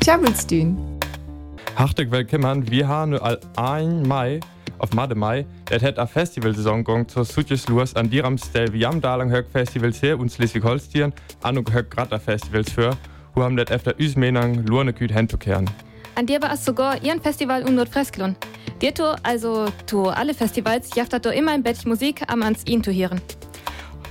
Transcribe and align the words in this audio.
Tjabelstün. 0.00 0.78
Hartelijk 1.76 2.12
willkommen. 2.12 2.70
Wir 2.70 2.88
haben 2.88 3.18
al 3.18 3.40
1 3.56 4.06
Mai 4.06 4.40
auf 4.78 4.92
Made 4.92 5.14
Mai, 5.14 5.46
der 5.70 5.80
hat 5.80 5.98
a 5.98 6.06
Festivalsaison 6.06 6.84
gong 6.84 7.08
zur 7.08 7.24
Sutjes 7.24 7.68
Lurs 7.68 7.94
an 7.94 8.10
diram 8.10 8.38
Stel 8.38 8.72
wie 8.72 8.86
am 8.86 9.00
Dalang 9.00 9.30
Höck 9.30 9.46
Festivals 9.52 10.02
her 10.02 10.18
und 10.18 10.32
Schleswig-Holstein 10.32 11.12
an 11.42 11.58
und 11.58 11.72
Höck 11.72 11.90
Gratter 11.90 12.20
Festivals 12.20 12.72
für, 12.72 12.96
wo 13.34 13.42
haben 13.42 13.56
det 13.56 13.70
efter 13.70 13.98
Üsmenang 13.98 14.66
Lurne 14.66 14.92
küt 14.92 15.12
hinzukehren. 15.12 15.68
An 16.14 16.26
dir 16.26 16.42
war 16.42 16.52
es 16.52 16.64
sogar 16.64 17.02
ihren 17.02 17.20
Festival 17.20 17.62
um 17.62 17.74
Nordfresklon. 17.74 18.36
Dir 18.80 18.94
to, 18.94 19.14
also 19.22 19.66
to 19.86 20.08
alle 20.10 20.34
Festivals, 20.34 20.94
jaftet 20.94 21.24
do 21.24 21.30
immer 21.30 21.52
ein 21.52 21.62
Bett 21.62 21.84
Musik 21.86 22.22
am 22.28 22.42
ans 22.42 22.64
ihn 22.66 22.82
zu 22.82 22.92
hören. 22.92 23.20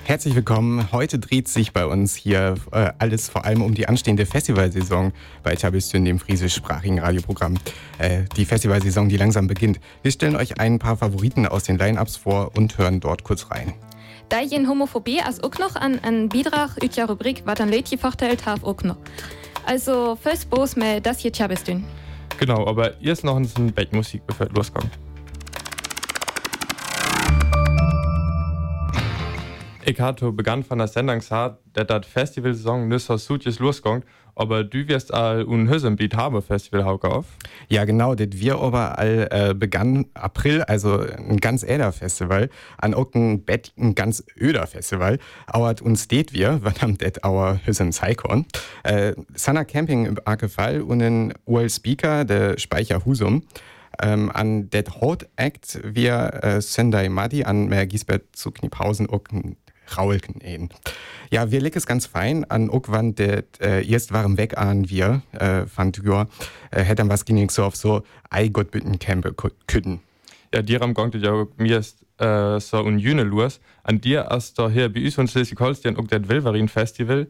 Herzlich 0.08 0.36
willkommen. 0.36 0.90
Heute 0.94 1.20
dreht 1.20 1.50
sich 1.50 1.74
bei 1.74 1.86
uns 1.86 2.16
hier 2.16 2.56
äh, 2.72 2.92
alles 2.98 3.28
vor 3.28 3.44
allem 3.44 3.62
um 3.62 3.74
die 3.74 3.90
anstehende 3.90 4.26
Festivalsaison 4.26 5.12
bei 5.44 5.54
Tabistün, 5.54 6.06
dem 6.06 6.18
friesischsprachigen 6.18 7.00
Radioprogramm. 7.00 7.56
Äh, 7.98 8.24
die 8.38 8.46
Festivalsaison, 8.46 9.10
die 9.10 9.18
langsam 9.18 9.48
beginnt. 9.48 9.82
Wir 10.04 10.12
stellen 10.12 10.38
euch 10.38 10.62
ein 10.62 10.80
paar 10.80 10.96
Favoriten 10.96 11.46
aus 11.46 11.66
den 11.66 11.78
Line-Ups 11.78 12.16
vor 12.16 12.52
und 12.56 12.78
hören 12.78 13.02
dort 13.02 13.26
kurz 13.26 13.52
rein. 13.52 13.74
Da 14.30 14.40
jen 14.40 14.70
Homophobie 14.70 15.20
als 15.20 15.44
auch 15.44 15.60
noch 15.60 15.76
an 15.76 16.00
einen 16.02 16.30
Beitrag 16.30 16.82
ut 16.82 16.96
der 16.96 17.10
Rubrik 17.10 17.42
wat 17.44 17.60
an 17.60 17.70
Leitje 17.70 17.98
verteilt 17.98 18.46
haf 18.46 18.64
auch 18.64 18.82
noch. 18.84 18.96
Also 19.66 20.16
first 20.16 20.50
Bos 20.50 20.78
me 20.78 21.02
das 21.02 21.20
hier 21.20 21.34
Tabistün. 21.34 21.84
Genau, 22.40 22.66
aber 22.66 23.02
erst 23.02 23.26
noch 23.26 23.36
ein 23.36 23.42
bisschen 23.42 23.74
Bettmusik, 23.74 24.26
bevor 24.26 24.48
es 24.48 24.54
loskommt. 24.54 25.07
Ich 29.90 30.02
hatte 30.02 30.34
begann 30.34 30.66
von 30.66 30.80
der 30.80 30.90
Sendung 30.90 31.20
gesagt, 31.20 31.60
dass 31.72 31.88
das 31.88 32.06
Festivalsaison 32.06 33.00
so 33.00 33.16
sutjes 33.16 33.60
losgeht, 33.60 34.04
aber 34.36 34.66
du 34.66 34.86
wirst 34.90 35.14
all 35.14 35.46
un 35.46 35.70
Hüssenbeat 35.70 36.14
haben 36.14 36.42
Festival 36.42 36.84
hauke 36.84 37.10
auf. 37.10 37.24
Ja, 37.70 37.86
genau, 37.86 38.14
das 38.14 38.28
wir 38.34 38.60
aber 38.60 39.00
all 39.00 39.30
äh, 39.32 39.54
begann 39.54 40.06
April, 40.14 40.64
also 40.64 41.00
ein 41.00 41.38
ganz 41.38 41.64
äder 41.64 41.94
Festival, 41.94 42.50
an 42.78 42.94
ein 42.94 43.46
Bett 43.46 43.72
ein 43.78 43.96
ganz 43.96 44.26
öder 44.38 44.68
Festival. 44.68 45.20
Auert 45.50 45.82
uns 45.82 46.10
det 46.10 46.34
wir, 46.34 46.60
was 46.64 46.84
am 46.84 46.98
det 46.98 47.24
auer 47.24 47.62
Hüssen 47.64 47.94
Zeikon. 47.94 48.46
Äh, 48.84 49.14
Sana 49.36 49.64
Camping 49.64 50.06
im 50.06 50.20
Arkefall 50.26 50.82
und 50.82 51.02
ein 51.02 51.34
UL 51.46 51.70
Speaker, 51.70 52.26
der 52.26 52.60
Speicher 52.60 53.06
Husum. 53.06 53.44
Ähm, 54.02 54.32
an 54.34 54.70
det 54.70 55.00
Hot 55.00 55.30
Act 55.38 55.80
wir 55.82 56.44
äh, 56.44 56.62
Sendai 56.62 57.08
Madi 57.08 57.46
an 57.46 57.68
Mer 57.70 57.88
Gisbert 57.88 58.36
zu 58.36 58.52
Kniphausen 58.52 59.08
ein 59.32 59.56
Raulken 59.96 60.42
ein. 60.44 60.70
Ja, 61.30 61.52
wir 61.52 61.62
legen 61.62 61.78
es 61.78 61.86
ganz 61.86 62.06
fein 62.06 62.50
an 62.50 62.70
Uckwan, 62.70 63.16
der 63.16 63.44
äh, 63.60 63.88
erst 63.88 64.14
waren 64.14 64.38
weg 64.38 64.58
an 64.58 64.90
wir, 64.90 65.22
äh, 65.34 65.66
fand 65.66 66.04
wir, 66.04 66.28
äh, 66.72 66.84
hätten 66.84 67.10
was 67.10 67.26
ging 67.26 67.50
so 67.50 67.64
auf 67.64 67.76
so 67.76 68.04
ei 68.30 68.48
Gott 68.48 68.72
bitten 68.72 69.00
Campe 69.00 69.34
kütten. 69.34 70.00
Ja, 70.54 70.62
dir 70.62 70.82
am 70.82 70.94
Gong, 70.94 71.12
ja 71.14 71.46
mir 71.58 71.80
ist 71.80 72.06
äh, 72.20 72.60
so 72.60 72.82
un 72.82 73.00
Jüne 73.00 73.24
los, 73.24 73.60
an 73.84 74.00
dir 74.00 74.28
hast 74.30 74.58
du 74.58 74.70
hier 74.70 74.92
bei 74.92 75.04
uns 75.04 75.16
von 75.16 75.28
Schleswig-Holstein 75.28 75.98
auch 75.98 76.08
das 76.08 76.30
Wilverin 76.30 76.70
Festival, 76.70 77.28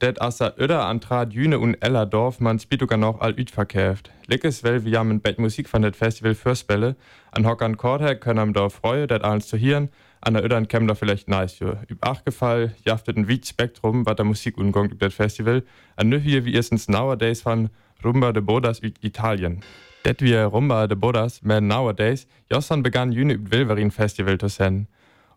det 0.00 0.20
assa 0.20 0.54
öder 0.58 0.86
antrat 0.86 1.32
Jüne 1.32 1.58
und 1.58 1.74
Ella 1.80 2.06
Dorf 2.06 2.40
man 2.40 2.58
spituga 2.58 2.96
noch 2.96 3.20
all 3.20 3.38
üt 3.38 3.50
verkäft. 3.50 4.10
Lickes 4.26 4.64
well 4.64 4.84
wir 4.84 4.98
haben 4.98 5.20
Bett 5.20 5.38
Musik 5.38 5.68
von 5.68 5.82
det 5.82 5.94
Festival 5.94 6.34
Fürstbälle, 6.34 6.96
an 7.32 7.46
Hockern 7.46 7.76
Korther 7.76 8.14
können 8.14 8.38
am 8.38 8.52
Dorf 8.52 8.74
freue, 8.74 9.06
det 9.06 9.22
alles 9.22 9.46
zu 9.46 9.58
hören, 9.58 9.90
an 10.20 10.34
der 10.34 10.44
Ödern 10.44 10.68
da 10.68 10.94
vielleicht 10.94 11.28
nice 11.28 11.54
für. 11.54 11.82
Üb 11.88 12.04
Achgefall 12.06 12.74
jaftet 12.84 13.16
ein 13.16 13.28
weit 13.28 13.46
Spektrum, 13.46 14.04
was 14.06 14.16
der 14.16 14.24
Musik 14.24 14.58
umgang 14.58 14.90
über 14.90 15.06
das 15.06 15.14
Festival. 15.14 15.62
An 15.96 16.08
nö 16.08 16.18
hier 16.18 16.44
wie 16.44 16.54
erstens 16.54 16.88
nowadays 16.88 17.42
von 17.42 17.70
Rumba 18.04 18.32
de 18.32 18.42
Bodas 18.42 18.82
üb 18.82 18.96
Italien. 19.02 19.62
Det 20.04 20.22
wie 20.22 20.34
Rumba 20.34 20.86
de 20.86 20.96
Bodas, 20.96 21.42
mehr 21.42 21.60
nowadays, 21.60 22.26
jossan 22.50 22.82
begann 22.82 23.12
jüne 23.12 23.34
üb 23.34 23.50
Wilverin 23.50 23.90
Festival 23.90 24.38
zu 24.38 24.48
senden. 24.48 24.88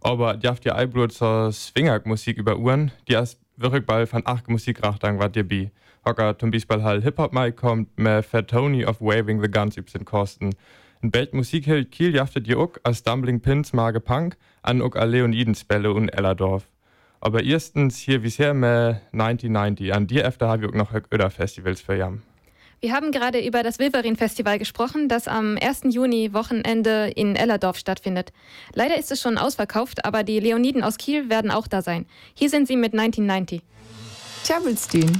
Aber 0.02 0.38
jaft 0.38 0.66
ja 0.66 0.76
Eiblut 0.76 1.14
zur 1.14 1.52
Swingak-Musik 1.52 2.38
über 2.38 2.58
Uhren, 2.58 2.92
die 3.08 3.16
als 3.16 3.38
wirklich 3.56 3.86
bald 3.86 4.10
von 4.10 4.24
acht 4.26 4.50
Musikrachtang 4.50 5.20
war 5.20 5.30
dir 5.30 5.44
bi. 5.44 5.72
Hocker 6.06 6.38
zum 6.38 6.52
Beispiel 6.52 6.84
halt 6.84 7.04
Hip-Hop-Mike 7.04 7.56
kommt, 7.56 7.98
mehr 7.98 8.22
Fat 8.22 8.50
Tony 8.50 8.86
of 8.86 9.00
Waving 9.00 9.42
the 9.42 9.50
Guns 9.50 9.78
üb 9.78 9.90
sind 9.90 10.06
Kosten. 10.06 10.52
In 11.04 11.12
Belt 11.12 11.34
Musik 11.34 11.68
hält 11.68 11.92
Kiel 11.92 12.16
jaftet 12.16 12.48
ihr 12.48 12.58
auch 12.58 12.72
als 12.84 13.00
Stumbling 13.00 13.42
Pins 13.42 13.74
Mage 13.74 14.00
Punk 14.00 14.38
an 14.62 14.82
auch 14.82 14.96
a 14.96 15.04
Leonidenspelle 15.04 15.92
und 15.92 16.08
Ellerdorf. 16.08 16.64
Aber 17.20 17.44
erstens 17.44 17.98
hier 17.98 18.24
wie 18.24 18.30
sehr 18.30 18.54
mehr 18.54 19.02
1990, 19.12 19.94
an 19.94 20.08
dir 20.08 20.24
öfter 20.24 20.48
habe 20.48 20.64
ich 20.64 20.70
auch 20.70 20.74
noch 20.74 20.94
öder 21.12 21.30
Festivals 21.30 21.82
für 21.82 21.98
jam. 21.98 22.22
Wir 22.80 22.94
haben 22.94 23.12
gerade 23.12 23.46
über 23.46 23.64
das 23.64 23.80
Wilverin 23.80 24.16
Festival 24.16 24.58
gesprochen, 24.60 25.10
das 25.10 25.28
am 25.28 25.58
1. 25.62 25.82
Juni 25.90 26.34
Wochenende 26.34 27.12
in 27.14 27.36
Ellerdorf 27.36 27.78
stattfindet. 27.78 28.32
Leider 28.74 28.98
ist 28.98 29.12
es 29.12 29.20
schon 29.20 29.38
ausverkauft, 29.38 30.06
aber 30.06 30.24
die 30.24 30.40
Leoniden 30.40 30.84
aus 30.84 30.98
Kiel 30.98 31.30
werden 31.30 31.52
auch 31.52 31.68
da 31.68 31.82
sein. 31.82 32.06
Hier 32.34 32.50
sind 32.50 32.66
sie 32.66 32.78
mit 32.78 32.94
1990. 32.94 33.62
Tjabelstün. 34.46 35.12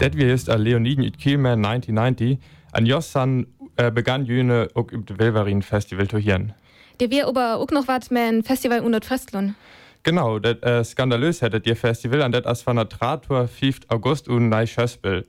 Det 0.00 0.16
wir 0.16 0.32
ist 0.32 0.48
a 0.48 0.54
Leoniden 0.54 1.04
in 1.04 1.12
Kiel 1.12 1.36
mehr 1.36 1.52
1990, 1.52 2.38
an 2.72 2.86
Jossan 2.86 3.46
äh, 3.76 3.90
begann 3.90 4.24
jüne 4.24 4.68
auch 4.72 4.90
über 4.90 5.18
Wilverin 5.18 5.60
Festival 5.60 6.08
zu 6.08 6.18
hören. 6.18 6.54
Der 7.00 7.10
wir 7.10 7.28
aber 7.28 7.58
auch 7.58 7.70
noch 7.70 7.86
was 7.86 8.10
mit 8.10 8.22
ein 8.22 8.42
Festival 8.42 8.80
unter 8.80 9.02
Frestlun. 9.02 9.56
Genau, 10.02 10.38
das 10.38 10.62
äh, 10.62 10.82
skandalös 10.84 11.42
hättet 11.42 11.66
ihr 11.66 11.76
Festival 11.76 12.22
an 12.22 12.32
das 12.32 12.46
as 12.46 12.62
von 12.62 12.76
der 12.76 12.88
Trator 12.88 13.46
5. 13.46 13.80
August 13.88 14.26
und 14.30 14.48
nei 14.48 14.64
Schöspel. 14.64 15.26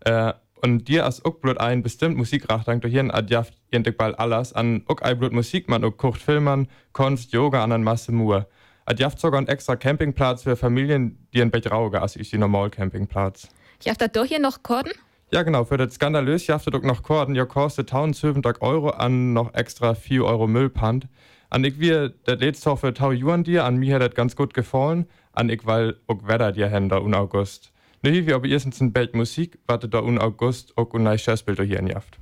Äh, 0.00 0.34
und 0.60 0.88
dir 0.88 1.06
als 1.06 1.24
auch 1.24 1.36
blut 1.36 1.56
ein 1.56 1.82
bestimmt 1.82 2.18
Musikrachtang 2.18 2.82
zu 2.82 2.88
hören, 2.88 3.10
adjaft 3.10 3.54
jentek 3.72 3.96
bald 3.96 4.18
alles 4.18 4.52
an 4.52 4.82
auch 4.88 5.00
ein 5.00 5.18
blut 5.18 5.32
Musik 5.32 5.70
man 5.70 5.84
auch 5.84 5.96
kocht 5.96 6.20
Filmern, 6.20 6.68
Kunst, 6.92 7.32
Yoga 7.32 7.64
an 7.64 7.72
an 7.72 7.82
Masse 7.82 8.12
Mur. 8.12 8.46
Adjaft 8.84 9.18
sogar 9.20 9.38
einen 9.38 9.48
extra 9.48 9.74
Campingplatz 9.74 10.42
für 10.42 10.56
Familien, 10.56 11.26
die 11.32 11.40
ein 11.40 11.50
Bett 11.50 11.70
rauge 11.70 12.02
als 12.02 12.16
ich 12.16 12.28
die 12.28 12.36
normal 12.36 12.68
Campingplatz. 12.68 13.48
Jaft 13.84 14.00
das 14.00 14.12
doch 14.12 14.24
hier 14.24 14.38
noch 14.38 14.62
Korden? 14.62 14.92
Ja, 15.32 15.42
genau. 15.42 15.64
Für 15.64 15.76
das 15.76 15.94
skandalös 15.94 16.46
jaftet 16.46 16.74
auch 16.74 16.82
noch 16.82 17.02
Korden. 17.02 17.34
Ja, 17.34 17.46
kostet 17.46 17.92
1700 17.92 18.60
Euro 18.60 18.90
an 18.90 19.32
noch 19.32 19.54
extra 19.54 19.94
4 19.94 20.24
Euro 20.24 20.46
Müllpant. 20.46 21.08
An 21.48 21.64
ich 21.64 21.80
wir, 21.80 22.10
das 22.24 22.40
letzte 22.40 22.70
auch 22.70 22.78
für 22.78 22.88
1000 22.88 23.20
Juan 23.20 23.44
dir, 23.44 23.64
an 23.64 23.76
mir 23.76 23.94
hat 23.94 24.02
das 24.02 24.14
ganz 24.14 24.36
gut 24.36 24.54
gefallen. 24.54 25.06
An 25.32 25.48
ich, 25.48 25.64
weil 25.64 25.96
auch 26.06 26.26
Wetter 26.26 26.52
dir 26.52 26.68
Händer 26.68 27.02
un 27.02 27.14
August. 27.14 27.72
Ne, 28.02 28.10
hier 28.10 28.26
wie 28.26 28.34
aber 28.34 28.46
erstens 28.46 28.80
ein 28.80 28.92
Bild 28.92 29.14
Musik, 29.14 29.58
wartet 29.66 29.94
da 29.94 30.00
un 30.00 30.18
August 30.18 30.76
auch 30.76 30.92
un 30.92 31.18
Schauspiel 31.18 31.56
hier 31.64 31.78
in 31.78 31.86
Jaft. 31.86 32.18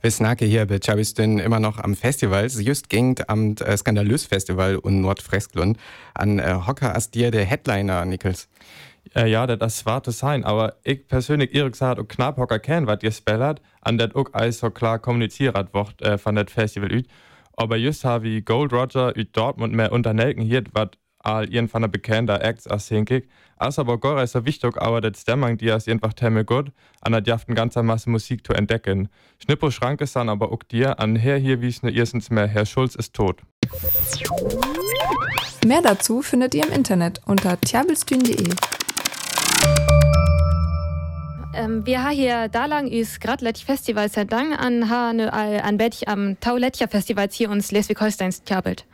Wir 0.00 0.12
snacken 0.12 0.46
hier 0.46 0.64
bei 0.64 0.78
Chabistin 0.78 1.40
immer 1.40 1.58
noch 1.58 1.78
am 1.78 1.96
Festival. 1.96 2.46
Just 2.46 2.88
ging 2.88 3.16
am 3.26 3.56
äh, 3.56 3.76
Skandalös 3.76 4.26
Festival 4.26 4.76
und 4.76 5.00
Nordfresklund 5.00 5.76
an 6.14 6.38
äh, 6.38 6.54
Hocker 6.66 6.94
als 6.94 7.10
dir 7.10 7.32
der 7.32 7.44
Headliner, 7.44 8.04
Nichols. 8.04 8.48
Äh, 9.14 9.30
ja, 9.30 9.46
das 9.46 9.86
war 9.86 10.02
zu 10.02 10.10
sein, 10.10 10.44
aber 10.44 10.76
ich 10.84 11.06
persönlich 11.06 11.54
ehrlich 11.54 11.72
gesagt 11.72 12.00
auch 12.00 12.08
knapp 12.08 12.36
hocker 12.36 12.58
kennen, 12.58 12.86
was 12.86 13.02
ihr 13.02 13.12
spellert, 13.12 13.60
an 13.80 13.98
das 13.98 14.14
auch 14.14 14.26
alles 14.32 14.58
so 14.58 14.70
klar 14.70 14.98
kommuniziert 14.98 15.54
wird 15.72 16.02
äh, 16.02 16.18
von 16.18 16.34
das 16.34 16.52
Festival 16.52 16.92
üt. 16.92 17.08
Aber 17.56 17.76
just 17.76 18.04
ich 18.22 18.44
Gold 18.44 18.72
Roger 18.72 19.16
üt 19.16 19.36
Dortmund 19.36 19.74
mehr 19.74 19.92
unternelken 19.92 20.42
hier, 20.42 20.62
was 20.72 20.90
all 21.18 21.52
ihren 21.52 21.68
von 21.68 21.82
der 21.82 21.88
bekannter 21.88 22.42
Acts 22.42 22.66
als 22.66 22.88
hinkig. 22.88 23.28
Also 23.56 23.82
aber 23.82 23.98
gore 23.98 24.22
ist 24.22 24.32
so 24.32 24.44
wichtig, 24.44 24.80
aber 24.80 25.00
das 25.00 25.20
Stemmung, 25.20 25.58
die 25.58 25.68
ist 25.68 25.88
einfach 25.88 26.12
temme 26.12 26.44
gut, 26.44 26.70
an 27.00 27.12
der 27.12 27.22
Jaft 27.22 27.48
ganzer 27.48 27.82
Masse 27.82 28.08
Musik 28.08 28.46
zu 28.46 28.52
entdecken. 28.52 29.08
Schnippo 29.42 29.70
Schrank 29.70 30.00
ist 30.00 30.14
dann 30.14 30.28
aber 30.28 30.52
auch 30.52 30.62
dir, 30.62 31.00
an 31.00 31.16
her 31.16 31.38
hier 31.38 31.60
wie 31.60 31.68
es 31.68 31.82
ne 31.82 31.90
erstens 31.90 32.30
mehr, 32.30 32.46
Herr 32.46 32.66
Schulz 32.66 32.94
ist 32.94 33.14
tot. 33.14 33.42
Mehr 35.66 35.82
dazu 35.82 36.22
findet 36.22 36.54
ihr 36.54 36.64
im 36.64 36.72
Internet 36.72 37.20
unter 37.26 37.60
tjabelstün.de. 37.60 38.77
Ähm, 41.58 41.84
wir 41.84 42.04
haben 42.04 42.14
hier 42.14 42.46
da 42.48 42.66
lang 42.66 42.86
ist 42.86 43.20
gerade 43.20 43.44
Letch 43.44 43.64
Festival 43.64 44.08
seit 44.08 44.30
lang 44.30 44.54
an 44.54 44.88
ha 44.88 45.12
ne 45.12 45.32
an 45.32 45.76
Bett 45.76 46.06
am 46.06 46.38
Tauletcher 46.38 46.86
Festivals 46.86 47.34
hier 47.34 47.50
uns 47.50 47.68
Schleswig-Holsteins 47.68 48.44
tjabelt. 48.44 48.86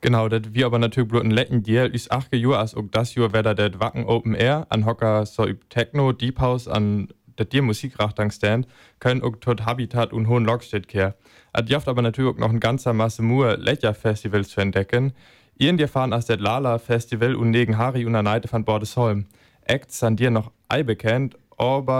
Genau, 0.00 0.26
das 0.30 0.54
wir 0.54 0.64
aber 0.64 0.78
natürlich 0.78 1.10
bloß 1.10 1.22
ein 1.22 1.30
letten 1.30 1.62
Deal 1.62 1.94
ist 1.94 2.10
acht 2.10 2.34
Jahre 2.34 2.60
als 2.60 2.74
auch 2.74 2.84
das 2.90 3.14
Jahr 3.14 3.34
weder 3.34 3.54
der 3.54 3.78
Wacken 3.78 4.06
Open 4.06 4.34
Air 4.34 4.66
an 4.70 4.86
Hocker 4.86 5.26
so 5.26 5.46
üb 5.46 5.68
Techno, 5.68 6.12
Deep 6.12 6.40
House 6.40 6.66
an 6.66 7.08
der 7.36 7.44
dir 7.44 7.60
Musikrachtang 7.60 8.30
stand, 8.30 8.66
können 8.98 9.22
auch 9.22 9.36
tot 9.36 9.66
Habitat 9.66 10.14
und 10.14 10.28
hohen 10.28 10.46
Lockstedt 10.46 10.88
kehr. 10.88 11.14
Es 11.52 11.68
jaft 11.68 11.88
aber 11.88 12.00
natürlich 12.00 12.34
auch 12.34 12.38
noch 12.38 12.50
ein 12.50 12.60
ganzer 12.60 12.94
Masse 12.94 13.22
Mur 13.22 13.58
Lecher 13.58 13.92
Festivals 13.92 14.48
zu 14.48 14.62
entdecken. 14.62 15.12
Ihren 15.58 15.76
dir 15.76 15.88
fahren 15.88 16.14
als 16.14 16.24
das 16.24 16.40
Lala 16.40 16.78
Festival 16.78 17.34
und 17.34 17.50
negen 17.50 17.76
Hari 17.76 18.06
und 18.06 18.12
Neite 18.12 18.48
von 18.48 18.64
Bordesholm. 18.64 19.26
Acts 19.64 20.00
sind 20.00 20.18
dir 20.18 20.30
noch 20.30 20.50
ei 20.68 20.82
bekannt, 20.82 21.36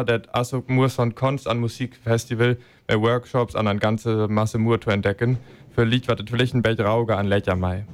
das 0.04 0.28
also 0.32 0.62
muss 0.66 0.94
von 0.94 1.14
Kunst 1.14 1.49
an 1.49 1.58
Musikfestival 1.58 2.56
bei 2.87 3.00
Workshops 3.00 3.54
an 3.54 3.69
eine 3.69 3.78
ganze 3.78 4.28
Masse 4.28 4.58
Mur 4.58 4.81
zu 4.81 4.90
entdecken. 4.90 5.38
Für 5.75 5.84
Lied 5.84 6.08
wird 6.08 6.28
vielleicht 6.28 6.54
ein 6.54 6.62
Belt 6.62 6.81
Rauge 6.81 7.16
an 7.16 7.26
Lecher 7.26 7.56
Mai. 7.56 7.87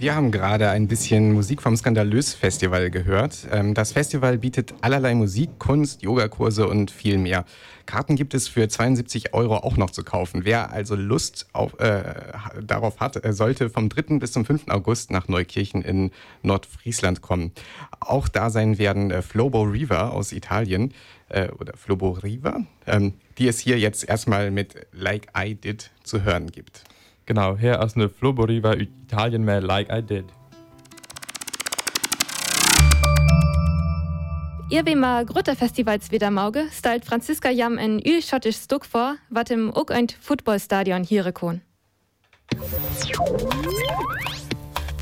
Wir 0.00 0.14
haben 0.14 0.30
gerade 0.30 0.70
ein 0.70 0.86
bisschen 0.86 1.32
Musik 1.32 1.60
vom 1.60 1.76
Skandalös 1.76 2.32
Festival 2.32 2.88
gehört. 2.88 3.48
Ähm, 3.50 3.74
das 3.74 3.90
Festival 3.90 4.38
bietet 4.38 4.72
allerlei 4.80 5.12
Musik, 5.16 5.58
Kunst, 5.58 6.02
Yogakurse 6.02 6.68
und 6.68 6.92
viel 6.92 7.18
mehr. 7.18 7.44
Karten 7.84 8.14
gibt 8.14 8.32
es 8.32 8.46
für 8.46 8.68
72 8.68 9.34
Euro 9.34 9.56
auch 9.56 9.76
noch 9.76 9.90
zu 9.90 10.04
kaufen. 10.04 10.44
Wer 10.44 10.70
also 10.70 10.94
Lust 10.94 11.48
auf, 11.52 11.80
äh, 11.80 12.14
darauf 12.62 13.00
hat, 13.00 13.20
sollte 13.34 13.70
vom 13.70 13.88
3. 13.88 14.20
bis 14.20 14.30
zum 14.30 14.44
5. 14.44 14.68
August 14.68 15.10
nach 15.10 15.26
Neukirchen 15.26 15.82
in 15.82 16.12
Nordfriesland 16.44 17.20
kommen. 17.20 17.50
Auch 17.98 18.28
da 18.28 18.50
sein 18.50 18.78
werden 18.78 19.10
äh, 19.10 19.20
Flobo 19.20 19.62
Riva 19.62 20.10
aus 20.10 20.30
Italien 20.30 20.94
äh, 21.28 21.48
oder 21.48 21.76
Flobo 21.76 22.10
Riva, 22.10 22.60
ähm, 22.86 23.14
die 23.38 23.48
es 23.48 23.58
hier 23.58 23.80
jetzt 23.80 24.08
erstmal 24.08 24.52
mit 24.52 24.86
Like 24.92 25.26
I 25.36 25.56
Did 25.56 25.90
zu 26.04 26.22
hören 26.22 26.52
gibt. 26.52 26.84
Genau, 27.28 27.58
her 27.58 27.82
aus 27.82 27.94
eine 27.94 28.08
Floboriva 28.08 28.72
Italien 28.72 29.44
mehr 29.44 29.60
Like 29.60 29.92
I 29.92 30.00
Did. 30.00 30.24
Ihr 34.70 34.86
wie 34.86 34.94
mal 34.94 35.26
große 35.26 35.54
Festivals 35.54 36.10
wieder 36.10 36.30
mauge, 36.30 36.68
stylt 36.72 37.04
Franziska 37.04 37.50
Jam 37.50 37.76
ein 37.76 38.00
ü-schottisch 38.00 38.56
Stück 38.56 38.86
vor, 38.86 39.16
wat 39.28 39.50
im 39.50 39.70
auch 39.70 39.88
ein 39.88 40.06
Footballstadion 40.18 41.04
hier 41.04 41.26
rekon. 41.26 41.60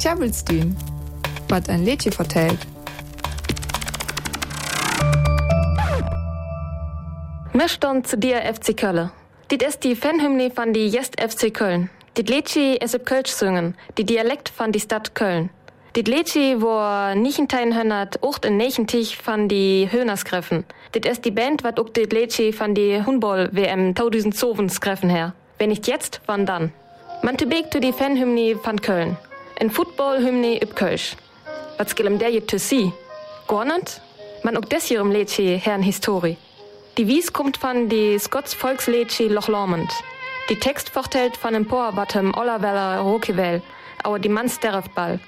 Tjabelstien, 0.00 0.74
wat 1.48 1.68
ein 1.68 1.84
Lädchen 1.84 2.10
vertellt. 2.10 2.58
Möchtern 7.52 8.02
zu 8.02 8.18
dir 8.18 8.38
FC 8.52 8.76
Köln. 8.76 9.12
Dit 9.48 9.62
ist 9.62 9.84
die 9.84 9.94
Fanhymne 9.94 10.50
von 10.50 10.72
die 10.72 10.88
Jest 10.88 11.20
FC 11.20 11.54
Köln. 11.54 11.88
Lädchen 12.30 12.76
ist 12.76 12.94
ob 12.94 13.04
Kölsch 13.04 13.30
singen, 13.30 13.74
die 13.98 14.04
Dialekt 14.04 14.48
von 14.48 14.72
die 14.72 14.80
Stadt 14.80 15.14
Köln. 15.14 15.50
Hönnert, 17.74 18.22
ucht 18.22 18.46
in 18.46 18.56
Nechentich 18.56 19.18
von 19.18 19.48
die 19.48 19.88
Höhnerskreffen. 19.90 20.64
Dit 20.94 21.04
ist 21.04 21.26
die 21.26 21.30
Band, 21.30 21.62
wat 21.62 21.78
ucht 21.78 21.94
dit 21.94 22.14
Lädchen 22.14 22.54
von 22.54 22.74
die 22.74 23.04
Hundball-WM 23.04 23.94
2007 23.94 24.70
skreffen 24.70 25.10
her. 25.10 25.34
Wenn 25.58 25.68
nicht 25.68 25.86
jetzt, 25.88 26.22
wann 26.24 26.46
dann? 26.46 26.72
Man 27.22 27.36
tebek 27.36 27.70
zu 27.70 27.80
die 27.80 27.92
Fanhymne 27.92 28.56
von 28.56 28.80
Köln. 28.80 29.18
En 29.56 29.70
Football-Hymne 29.70 30.62
üb 30.62 30.74
Kölsch. 30.74 31.16
Was 31.76 31.94
gillem 31.94 32.18
der 32.18 32.30
je 32.30 32.46
zu 32.46 32.58
sie? 32.58 32.92
Gornend? 33.46 34.00
Man 34.42 34.56
ucht 34.56 34.72
des 34.72 34.84
hier 34.86 35.00
im 35.00 35.12
Lädchen 35.12 35.58
herrn 35.58 35.82
Historie. 35.82 36.38
Die 36.96 37.08
Wies 37.08 37.34
kommt 37.34 37.58
von 37.58 37.90
die 37.90 38.18
Scots 38.18 38.54
Volkslädchen 38.54 39.34
Loch 39.34 39.48
Lomond. 39.48 39.90
Die 40.48 40.56
Text 40.60 40.90
vertellt 40.90 41.36
von 41.36 41.54
dem 41.54 41.66
Poerbattem 41.66 42.32
Ollerweller 42.32 43.00
Rokevel, 43.00 43.62
aber 44.04 44.20
die 44.20 44.28
Manns 44.28 44.60
derft 44.60 44.94
ball. 44.94 45.18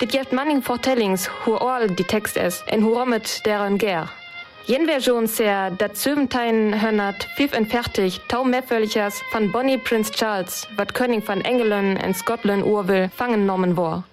Dit 0.00 0.12
gibt 0.12 0.32
manning 0.32 0.62
Vertellings, 0.62 1.28
hu 1.44 1.56
all 1.56 1.88
die 1.88 2.04
Text 2.04 2.36
es, 2.36 2.62
en 2.68 2.84
hu 2.84 2.92
rommet 2.92 3.44
deren 3.46 3.78
gär. 3.78 4.08
Jen 4.66 4.86
Version 4.86 5.26
sehr, 5.26 5.72
dat 5.72 5.96
Söventein 5.96 6.80
hönnert, 6.80 7.26
pfiff 7.36 7.52
en 7.52 7.66
fertig, 7.66 8.20
tau 8.28 8.44
mehrvölligers 8.44 9.22
von 9.32 9.50
Bonnie 9.50 9.76
Prince 9.76 10.12
Charles, 10.12 10.68
wat 10.76 10.94
König 10.94 11.24
von 11.24 11.40
Engelen 11.40 11.96
en 11.96 12.14
Scotland 12.14 12.64
Urwill 12.64 13.10
fangen 13.16 13.46
nommen 13.46 13.76
war. 13.76 14.04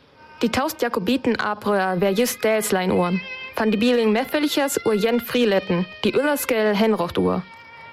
Die 0.41 0.49
taust 0.49 0.81
Jakobiten 0.81 1.39
Abröhr 1.39 2.01
wär 2.01 2.11
just 2.11 2.43
Dälslein 2.43 2.91
Uhren. 2.91 3.21
Van 3.55 3.69
die 3.69 3.77
Bieling 3.77 4.11
mehrvölligers 4.11 4.83
ur 4.87 4.93
Jen 4.93 5.19
Frieletten, 5.19 5.85
die 6.03 6.15
Öllersgel 6.15 6.75
Henrocht 6.75 7.19
Uhr. 7.19 7.43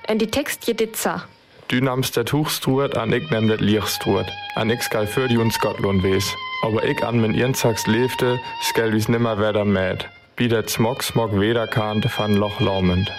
En 0.06 0.16
die 0.16 0.30
Text 0.30 0.66
je 0.66 0.74
dit 0.74 0.96
za. 0.96 1.24
Du 1.68 1.82
namst 1.82 2.16
der 2.16 2.24
Tuchstruert, 2.24 2.96
an 2.96 3.12
ich 3.12 3.28
nem 3.30 3.46
det 3.46 3.60
Lichstruert. 3.60 4.32
An 4.54 4.70
ich 4.70 4.80
skal 4.80 5.06
für 5.06 5.28
die 5.28 5.36
und 5.36 5.52
Scotland 5.52 6.02
wes. 6.02 6.34
Aber 6.62 6.82
ich 6.84 7.04
an 7.04 7.20
min 7.20 7.34
Irnzags 7.34 7.86
lebte, 7.86 8.40
skal 8.62 8.94
wie's 8.94 9.06
nimmer 9.06 9.38
weder 9.38 9.66
mäd. 9.66 10.08
Wie 10.38 10.48
der 10.48 10.66
Smog 10.66 11.02
Smog 11.02 11.38
weder 11.38 11.66
kannte 11.66 12.10
van 12.16 12.36
Loch 12.36 12.58
laumend. 12.60 13.12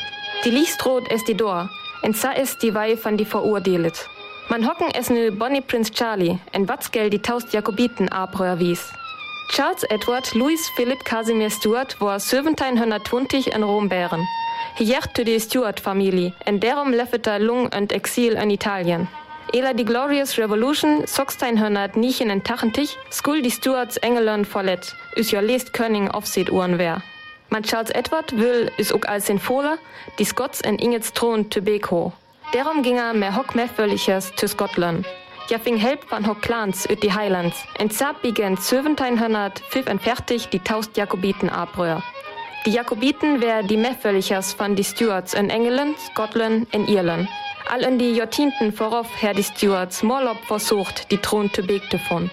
Die 0.45 0.49
Lichstrot 0.49 1.07
ist 1.13 1.27
die 1.27 1.37
Dor, 1.37 1.69
en 2.01 2.15
za 2.15 2.31
ist 2.31 2.63
die 2.63 2.73
Wei 2.73 2.97
van 2.99 3.17
die 3.17 3.25
verurdelet. 3.25 4.09
Man 4.49 4.67
hocken 4.67 4.89
es 4.95 5.11
nu 5.11 5.29
Bonnie 5.31 5.61
Prince 5.61 5.93
Charlie, 5.93 6.39
en 6.51 6.67
Watzgel 6.67 7.11
die 7.11 7.21
taust 7.21 7.53
Jakobiten 7.53 8.09
Abröhr 8.09 8.57
wies. 8.57 8.91
Charles 9.51 9.83
Edward 9.83 10.33
Louis 10.33 10.67
Philip 10.75 11.05
Casimir 11.05 11.51
Stuart 11.51 12.01
war 12.01 12.13
1720 12.13 13.53
in 13.53 13.61
Rom 13.61 13.89
bären. 13.89 14.27
Zu 14.77 15.25
die 15.25 15.39
Stuart-Familie, 15.39 16.33
en 16.45 16.59
derum 16.59 16.93
leffeter 16.93 17.39
Lung 17.39 17.69
und 17.75 17.91
Exil 17.91 18.33
in 18.33 18.49
Italien. 18.49 19.07
Ela 19.51 19.73
die 19.73 19.85
Glorious 19.85 20.37
Revolution, 20.37 21.01
1609 21.01 22.29
in 22.29 22.43
Tachentich, 22.43 22.97
skul 23.11 23.41
die 23.41 23.51
Stuarts 23.51 23.97
England 23.97 24.47
verlet, 24.47 24.95
is 25.15 25.31
ja 25.31 25.39
lest 25.39 25.73
König 25.73 26.13
aufseht 26.13 26.51
Uhren 26.51 26.77
wär. 26.77 27.01
Man 27.49 27.63
Charles 27.63 27.89
Edward 27.89 28.37
will 28.37 28.71
is 28.77 28.93
ook 28.93 29.07
als 29.07 29.27
in 29.27 29.39
Fola, 29.39 29.77
die 30.19 30.25
Scots 30.25 30.61
en 30.61 30.77
Ingets 30.77 31.11
Thron 31.13 31.49
Beko. 31.49 32.13
Darum 32.53 32.83
ging 32.83 32.97
er 32.97 33.13
mehr 33.13 33.35
Hock 33.35 33.55
mehr 33.55 33.67
völliges 33.67 34.31
zu 34.35 34.47
Scotland. 34.47 35.05
Ja 35.49 35.57
fing 35.57 35.77
help 35.77 36.05
van 36.11 36.27
Hock 36.27 36.43
Clans 36.43 36.87
ut 36.87 37.01
die 37.01 37.11
Highlands. 37.11 37.65
En 37.79 37.89
zap 37.89 38.21
bigen 38.21 38.55
1745 38.55 40.49
die 40.49 40.59
Taust 40.59 40.95
Jakobiten 40.95 41.49
abröhr. 41.49 42.03
Die 42.65 42.71
Jakobiten 42.71 43.41
wär 43.41 43.63
die 43.63 43.77
Mefföllichers 43.77 44.53
van 44.53 44.75
die 44.75 44.83
Stuarts 44.83 45.33
in 45.33 45.49
England, 45.49 45.97
Scotland 45.97 46.67
en 46.73 46.87
Irland. 46.87 47.29
All 47.69 47.83
in 47.83 47.97
die 47.97 48.11
Jahrzehnten 48.11 48.73
vorauf 48.73 49.07
her 49.21 49.33
die 49.33 49.43
Stuarts 49.43 50.03
Morlob 50.03 50.43
versucht, 50.45 51.09
die 51.09 51.17
Thron 51.17 51.49
zu 51.53 51.63
begte 51.63 51.97
von. 51.97 52.29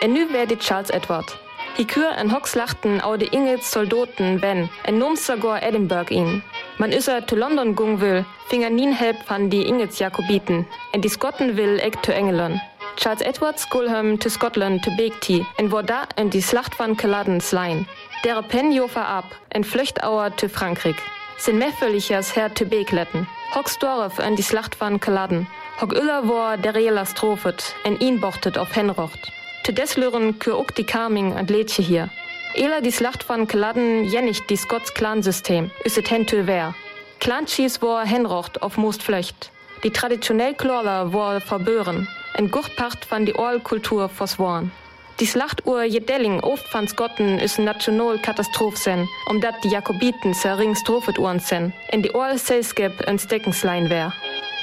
En 0.00 0.14
nu 0.14 0.32
wär 0.32 0.46
die 0.46 0.56
Charles 0.56 0.88
Edward. 0.88 1.38
Die 1.76 1.86
Kür 1.86 2.12
en 2.16 2.32
Hocks 2.32 2.54
lachten 2.54 3.02
au 3.02 3.18
de 3.18 3.28
Ingels 3.28 3.70
Soldaten 3.70 4.40
wenn, 4.40 4.70
en 4.84 4.96
Numsagor 4.96 5.60
Edinburgh 5.62 6.10
ihn. 6.10 6.42
Man 6.78 6.90
isser 6.90 7.26
zu 7.26 7.36
London 7.36 7.76
gung 7.76 8.00
will, 8.00 8.24
finger 8.48 8.70
nien 8.70 8.92
help 8.92 9.16
van 9.26 9.50
die 9.50 9.66
Ingels 9.66 9.98
Jakobiten, 9.98 10.66
en 10.92 11.02
die 11.02 11.10
Skotten 11.10 11.58
will 11.58 11.78
eck 11.80 12.02
zu 12.02 12.14
England. 12.14 12.58
Charles 12.96 13.20
Edward 13.20 13.58
Skulham 13.58 14.18
to 14.18 14.30
Scotland 14.30 14.82
to 14.82 14.90
Begti, 14.96 15.44
en 15.58 15.70
wo 15.70 15.82
da 15.82 16.04
en 16.16 16.30
die 16.30 16.40
Slacht 16.40 16.74
van 16.76 16.96
Culloden 16.96 17.42
slein. 17.42 17.86
Dere 18.24 18.42
Pen 18.42 18.72
jofer 18.72 19.06
ab, 19.06 19.24
en 19.50 19.62
Flüchtauer 19.62 20.34
to 20.36 20.48
Frankreich. 20.48 20.96
Sin 21.38 21.58
mehvölligers 21.58 22.34
her 22.34 22.52
to 22.52 22.64
Begletten. 22.64 23.28
Hocks 23.54 23.78
Dorf 23.78 24.18
en 24.18 24.36
die 24.36 24.42
Slacht 24.42 24.80
van 24.80 24.98
Culloden. 24.98 25.46
Hock 25.80 25.92
Uller 25.92 26.26
war 26.26 26.56
der 26.56 26.74
Reeler 26.74 27.04
Strophet, 27.04 27.74
en 27.84 28.00
ihn 28.00 28.20
bochtet 28.20 28.56
auf 28.58 28.74
Henrocht. 28.74 29.30
Te 29.64 29.72
deslören 29.72 30.38
kür 30.38 30.58
ook 30.58 30.74
die 30.74 30.84
Carming 30.84 31.32
und 31.32 31.50
Lädche 31.50 31.82
hier. 31.82 32.08
Ela 32.54 32.80
die 32.80 32.90
Slacht 32.90 33.22
von 33.22 33.46
Kladden 33.46 34.04
jennig 34.04 34.46
die 34.46 34.56
Scots 34.56 34.94
Clansystem, 34.94 35.70
üset 35.84 36.10
hen 36.10 36.26
tö 36.26 36.46
wär. 36.46 36.74
Clanchies 37.20 37.82
war 37.82 38.06
Henrocht 38.06 38.62
auf 38.62 38.78
Most 38.78 39.02
flöcht. 39.02 39.50
Die 39.84 39.90
traditionell 39.90 40.54
Klorler 40.54 41.12
war 41.12 41.40
verbören, 41.40 42.08
en 42.34 42.50
Gurtpacht 42.50 43.10
van 43.10 43.26
die 43.26 43.34
Orlkultur 43.34 44.08
versworen. 44.08 44.72
Die 45.18 45.24
Slachtuhr 45.24 45.84
Jedelling 45.84 46.40
oft 46.40 46.68
van 46.68 46.86
Skotten 46.86 47.38
is 47.38 47.56
national 47.56 48.18
Katastroph 48.18 48.76
sen, 48.76 49.08
um 49.30 49.40
dat 49.40 49.54
die 49.62 49.70
Jakobiten 49.70 50.34
zerring 50.34 50.76
Strophet 50.76 51.18
Uhren 51.18 51.40
sen, 51.40 51.72
in 51.90 52.02
die 52.02 52.14
Orl 52.14 52.36
Selskip 52.36 53.00
en 53.06 53.18
Steckenslein 53.18 53.88
wär. 53.88 54.12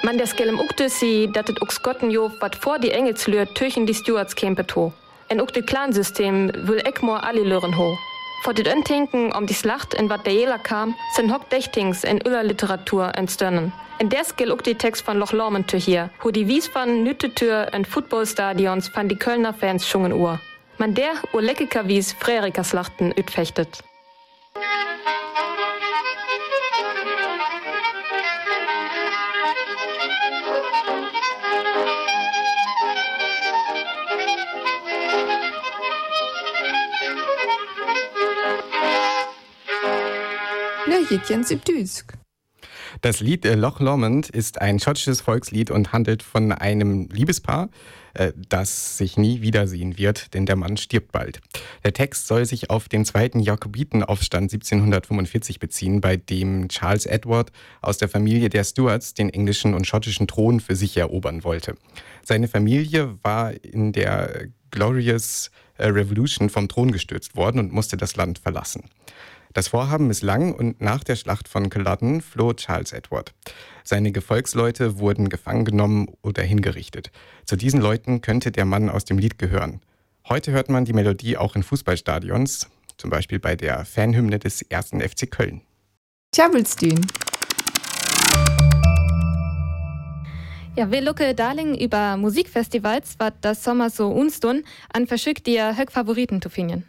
Man 0.03 0.19
der 0.19 0.27
Skellem 0.27 0.59
ukte 0.59 0.89
si, 0.89 1.27
dat 1.33 1.49
et 1.49 1.59
uk 1.59 1.71
Skottenjof 1.71 2.33
wat 2.39 2.55
vor 2.55 2.77
die 2.77 2.91
Engelslür 2.91 3.51
töchen 3.55 3.87
die 3.87 3.95
Stewards 3.95 4.35
kämpe 4.35 4.67
to. 4.67 4.93
En 5.27 5.41
uk 5.41 5.53
de 5.53 5.63
Clansystem 5.63 6.51
will 6.67 6.85
Eckmor 6.85 7.23
alle 7.23 7.41
Lören 7.41 7.75
ho. 7.75 7.97
Vor 8.43 8.53
dit 8.53 8.67
Öntinken 8.67 9.31
um 9.31 9.47
die 9.47 9.53
Slacht 9.53 9.93
in 9.93 10.11
Jela 10.25 10.57
kam, 10.57 10.95
sind 11.15 11.31
hock 11.31 11.49
Dächtings 11.49 12.03
in 12.03 12.19
Uller 12.27 12.43
Literatur 12.43 13.15
entstörnen. 13.15 13.71
In 13.99 14.09
der 14.09 14.25
skill 14.25 14.51
uk 14.51 14.65
die 14.65 14.75
Text 14.75 15.05
von 15.05 15.17
Loch 15.17 15.31
Lormen 15.31 15.65
to 15.65 15.77
hier, 15.77 16.09
wo 16.21 16.29
die 16.29 16.45
Wies 16.49 16.69
van 16.75 17.03
Nüttetür 17.03 17.73
in 17.73 17.85
Footballstadions 17.85 18.93
van 18.93 19.07
die 19.07 19.15
Kölner 19.15 19.53
Fans 19.53 19.87
schungen 19.87 20.11
Uhr. 20.11 20.41
Man 20.77 20.93
der 20.93 21.13
ur 21.31 21.41
Leckiger 21.41 21.87
Wies 21.87 22.11
Frerikaslachten 22.11 23.13
ütfechtet. 23.17 23.81
Jätjen 41.09 41.43
Südüsk. 41.43 42.13
Das 43.01 43.19
Lied 43.19 43.45
äh, 43.45 43.55
Loch 43.55 43.79
Lomond 43.79 44.29
ist 44.29 44.61
ein 44.61 44.79
schottisches 44.79 45.21
Volkslied 45.21 45.71
und 45.71 45.91
handelt 45.91 46.23
von 46.23 46.51
einem 46.51 47.09
Liebespaar, 47.11 47.69
äh, 48.13 48.31
das 48.49 48.97
sich 48.97 49.17
nie 49.17 49.41
wiedersehen 49.41 49.97
wird, 49.97 50.33
denn 50.33 50.45
der 50.45 50.55
Mann 50.55 50.77
stirbt 50.77 51.11
bald. 51.11 51.41
Der 51.83 51.93
Text 51.93 52.27
soll 52.27 52.45
sich 52.45 52.69
auf 52.69 52.87
den 52.89 53.05
zweiten 53.05 53.39
Jakobitenaufstand 53.39 54.53
1745 54.53 55.59
beziehen, 55.59 56.01
bei 56.01 56.17
dem 56.17 56.69
Charles 56.69 57.05
Edward 57.05 57.51
aus 57.81 57.97
der 57.97 58.09
Familie 58.09 58.49
der 58.49 58.63
Stuarts 58.63 59.13
den 59.13 59.29
englischen 59.29 59.73
und 59.73 59.87
schottischen 59.87 60.27
Thron 60.27 60.59
für 60.59 60.75
sich 60.75 60.95
erobern 60.97 61.43
wollte. 61.43 61.75
Seine 62.23 62.47
Familie 62.47 63.17
war 63.23 63.53
in 63.63 63.91
der 63.91 64.47
Glorious 64.71 65.51
äh, 65.77 65.87
Revolution 65.87 66.49
vom 66.49 66.67
Thron 66.67 66.91
gestürzt 66.91 67.35
worden 67.35 67.59
und 67.59 67.73
musste 67.73 67.97
das 67.97 68.15
Land 68.15 68.39
verlassen. 68.39 68.83
Das 69.53 69.67
Vorhaben 69.67 70.07
misslang 70.07 70.51
und 70.53 70.81
nach 70.81 71.03
der 71.03 71.15
Schlacht 71.15 71.47
von 71.47 71.69
Culloden 71.69 72.21
floh 72.21 72.53
Charles 72.53 72.91
Edward. 72.91 73.33
Seine 73.83 74.11
Gefolgsleute 74.11 74.97
wurden 74.97 75.29
gefangen 75.29 75.63
genommen 75.63 76.07
oder 76.23 76.41
hingerichtet. 76.41 77.11
Zu 77.45 77.55
diesen 77.55 77.79
Leuten 77.79 78.21
könnte 78.21 78.51
der 78.51 78.65
Mann 78.65 78.89
aus 78.89 79.05
dem 79.05 79.19
Lied 79.19 79.37
gehören. 79.37 79.81
Heute 80.27 80.51
hört 80.51 80.69
man 80.69 80.85
die 80.85 80.93
Melodie 80.93 81.37
auch 81.37 81.55
in 81.55 81.61
Fußballstadions, 81.61 82.67
zum 82.97 83.11
Beispiel 83.11 83.39
bei 83.39 83.55
der 83.55 83.85
Fanhymne 83.85 84.39
des 84.39 84.63
ersten 84.63 85.01
FC 85.01 85.29
Köln. 85.29 85.61
Tjabelstien. 86.31 87.05
Ja, 90.75 90.89
wir 90.89 91.01
lucke 91.01 91.35
Darling 91.35 91.77
über 91.77 92.17
Musikfestivals, 92.17 93.15
was 93.19 93.33
das 93.41 93.63
Sommer 93.63 93.91
so 93.91 94.09
unstun, 94.09 94.63
an 94.91 95.05
verschickt 95.05 95.45
dir 95.45 95.77
Höck 95.77 95.91
Favoriten 95.91 96.41
zu 96.41 96.49
finden. 96.49 96.85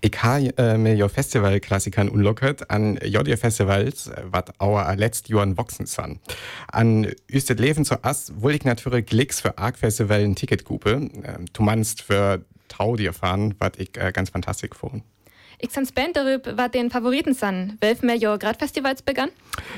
Ich 0.00 0.22
habe 0.22 0.56
äh, 0.58 0.76
mir 0.76 0.94
jo 0.94 1.08
Festivalklassikern 1.08 2.08
unlockert 2.08 2.70
an 2.70 2.98
jodie 3.04 3.36
Festivals, 3.36 4.10
was 4.24 4.44
auer 4.58 4.94
letzt 4.96 5.28
Jahren 5.28 5.56
wachsen 5.56 5.86
san. 5.86 6.20
An 6.68 7.06
üstet 7.30 7.60
Leben 7.60 7.84
zu 7.84 8.02
ass, 8.04 8.32
wohl 8.36 8.54
ich 8.54 8.64
natürlich 8.64 9.06
Glicks 9.06 9.40
für 9.40 9.58
Arc 9.58 9.78
Festival 9.78 10.20
ein 10.20 10.34
Ticket 10.34 10.64
gupe. 10.64 11.10
Äh, 11.22 11.44
du 11.52 11.62
meinst 11.62 12.02
für 12.02 12.44
Tau 12.68 12.96
dir 12.96 13.12
fahren, 13.12 13.54
was 13.58 13.72
ich 13.76 13.96
äh, 13.96 14.10
ganz 14.12 14.30
fantastisch 14.30 14.70
fand. 14.74 15.02
Ich 15.58 15.70
san 15.70 15.86
Band 15.94 16.16
darüber, 16.16 16.56
was 16.56 16.70
den 16.70 16.90
Favoriten 16.90 17.34
san. 17.34 17.76
Welf 17.80 18.02
mehr 18.02 18.16
jo 18.16 18.36
grad 18.38 18.58
Festivals 18.58 19.02
begann? 19.02 19.30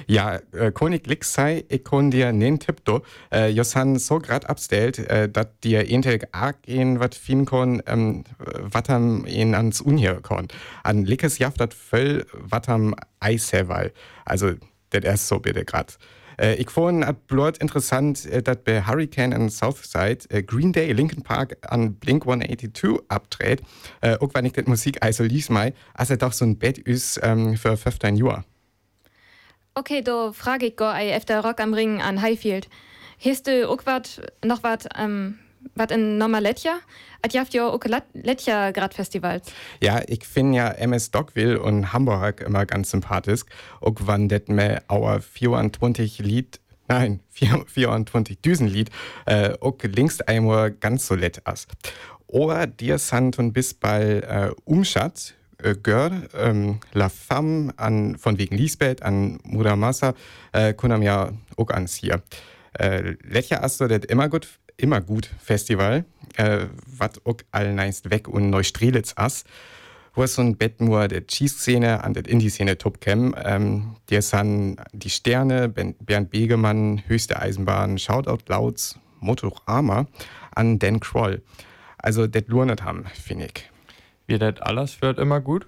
Ja, 0.07 0.39
äh, 0.53 0.73
Konig 0.73 1.05
Glicks 1.05 1.33
sei, 1.33 1.65
ich 1.69 1.85
kon 1.85 2.11
dir 2.11 2.33
nen 2.33 2.59
Tipp 2.59 2.85
do. 2.85 3.03
Äh, 3.33 3.49
jo 3.51 3.63
san 3.63 3.99
so 3.99 4.19
grad 4.19 4.49
abstellt, 4.49 4.99
äh, 4.99 5.29
dat 5.29 5.65
dir 5.65 5.89
entel 5.91 6.21
arg 6.33 6.57
in 6.67 7.01
wat 7.01 7.15
fin 7.15 7.45
kon, 7.45 7.83
ähm, 7.87 8.25
watam 8.39 9.25
in 9.27 9.55
ans 9.55 9.81
Unhier 9.81 10.21
kon. 10.23 10.49
An 10.83 11.05
Lickes 11.05 11.39
jaft 11.39 11.61
dat 11.61 11.75
völl 11.75 12.25
watam 12.33 12.95
Eisheval. 13.21 13.93
Also, 14.25 14.53
det 14.93 15.05
erst 15.05 15.29
so 15.29 15.39
bitte 15.39 15.65
grad. 15.65 15.99
Äh, 16.39 16.55
ich 16.57 16.71
fand 16.71 17.05
es 17.05 17.59
interessant, 17.59 18.27
äh, 18.27 18.43
dass 18.43 18.59
bei 18.59 18.83
Hurricane 18.83 19.33
in 19.33 19.49
Southside 19.49 20.19
äh, 20.29 20.43
Green 20.43 20.73
Day 20.73 20.93
Linkin 20.93 21.23
Park 21.23 21.57
an 21.69 21.95
Blink 21.95 22.25
182 22.27 23.01
abdreht. 23.09 23.63
Äh, 24.01 24.17
auch 24.19 24.31
wenn 24.35 24.45
ich 24.45 24.53
das 24.53 24.67
Musik 24.67 25.03
also 25.03 25.25
lies 25.25 25.49
mal, 25.49 25.73
als 25.95 26.11
er 26.11 26.17
doch 26.17 26.33
so 26.33 26.45
ein 26.45 26.59
Bett 26.59 26.79
ist 26.79 27.21
ähm, 27.23 27.57
für 27.57 27.77
15 27.77 28.17
Jahre. 28.17 28.45
Okay, 29.75 30.03
da 30.03 30.33
frage 30.33 30.67
ich 30.67 30.77
go 30.77 30.85
ei 30.85 31.11
efter 31.11 31.41
Rock 31.41 31.61
am 31.61 31.75
Ring 31.75 32.01
an 32.01 32.23
Highfield. 32.23 32.69
Hast 33.23 33.47
du 33.47 33.69
auch 33.69 33.85
wat, 33.85 34.23
noch 34.45 34.63
was 34.63 34.87
ähm, 34.97 35.39
wat 35.75 35.91
in 35.91 36.19
Normaletja? 36.19 36.79
At 37.23 37.33
jaft 37.33 37.55
jo 37.55 37.69
auch 37.69 37.81
Letja 38.13 38.71
grad 38.71 38.95
Festivals. 38.95 39.53
Ja, 39.83 40.01
ich 40.07 40.25
finde 40.25 40.59
ja 40.59 40.69
MS 40.69 41.11
Dockville 41.11 41.61
und 41.61 41.93
Hamburg 41.93 42.41
immer 42.41 42.67
ganz 42.67 42.91
sympathisch. 42.91 43.43
Auch 43.81 43.95
wann 44.01 44.29
det 44.29 44.49
me 44.49 44.83
our 44.89 45.21
24 45.21 46.19
Lied 46.19 46.61
Nein, 46.89 47.21
24 47.31 48.41
Düsenlied, 48.41 48.91
äh, 49.27 49.55
auch 49.61 49.77
links 49.83 50.21
einmal 50.21 50.71
ganz 50.71 51.07
so 51.07 51.15
lett 51.15 51.43
as. 51.45 51.67
Oder 52.27 52.67
dir 52.67 52.99
sant 52.99 53.39
und 53.39 53.53
bis 53.53 53.75
bei 53.75 54.21
äh, 54.21 54.51
Umschat, 54.65 55.35
äh, 55.63 55.75
Gör, 55.75 56.11
ähm, 56.35 56.81
La 56.93 57.09
Femme, 57.09 57.73
an, 57.77 58.19
von 58.19 58.39
wegen 58.39 58.57
Lisbeth, 58.57 59.03
an 59.03 59.39
Muramasa, 59.45 60.15
äh, 60.53 60.75
kunam 60.75 61.03
ja 61.03 61.33
auch 61.57 61.71
ans 61.71 61.95
hier. 61.95 62.23
Äh, 62.79 63.15
Letja 63.23 63.63
asto, 63.63 63.87
det 63.87 64.05
immer 64.07 64.29
gut 64.29 64.49
immer 64.77 65.01
gut 65.01 65.31
Festival, 65.43 66.05
äh, 66.37 66.67
was 66.87 67.25
auch 67.25 67.37
all 67.51 67.73
neist 67.73 68.11
weg 68.11 68.29
und 68.29 68.51
Neustrelitz 68.51 69.15
ass. 69.17 69.45
Wo 70.15 70.23
es 70.23 70.35
so 70.35 70.41
ein 70.41 70.57
Bett 70.57 70.81
nur 70.81 71.09
der 71.09 71.27
Cheese-Szene 71.27 72.03
an 72.03 72.15
der 72.15 72.27
Indie-Szene 72.27 72.79
top 72.79 73.03
cam. 73.03 73.35
Ähm, 73.45 73.97
die 74.09 74.21
sind 74.23 74.79
die 74.93 75.11
Sterne, 75.11 75.69
Bernd 75.69 76.31
Begemann, 76.31 77.03
Höchste 77.07 77.39
Eisenbahn, 77.39 77.99
Shoutout 77.99 78.45
Lauts, 78.49 78.99
Motorama 79.21 80.07
an 80.55 80.79
Dan 80.79 81.01
Kroll. 81.01 81.43
Also, 81.99 82.27
das 82.27 82.45
lohnt 82.47 82.83
haben, 82.83 83.05
finde 83.13 83.47
ich. 83.47 83.71
Wie 84.27 84.39
das 84.39 84.59
alles 84.61 85.03
wird 85.03 85.19
immer 85.19 85.41
gut? 85.41 85.67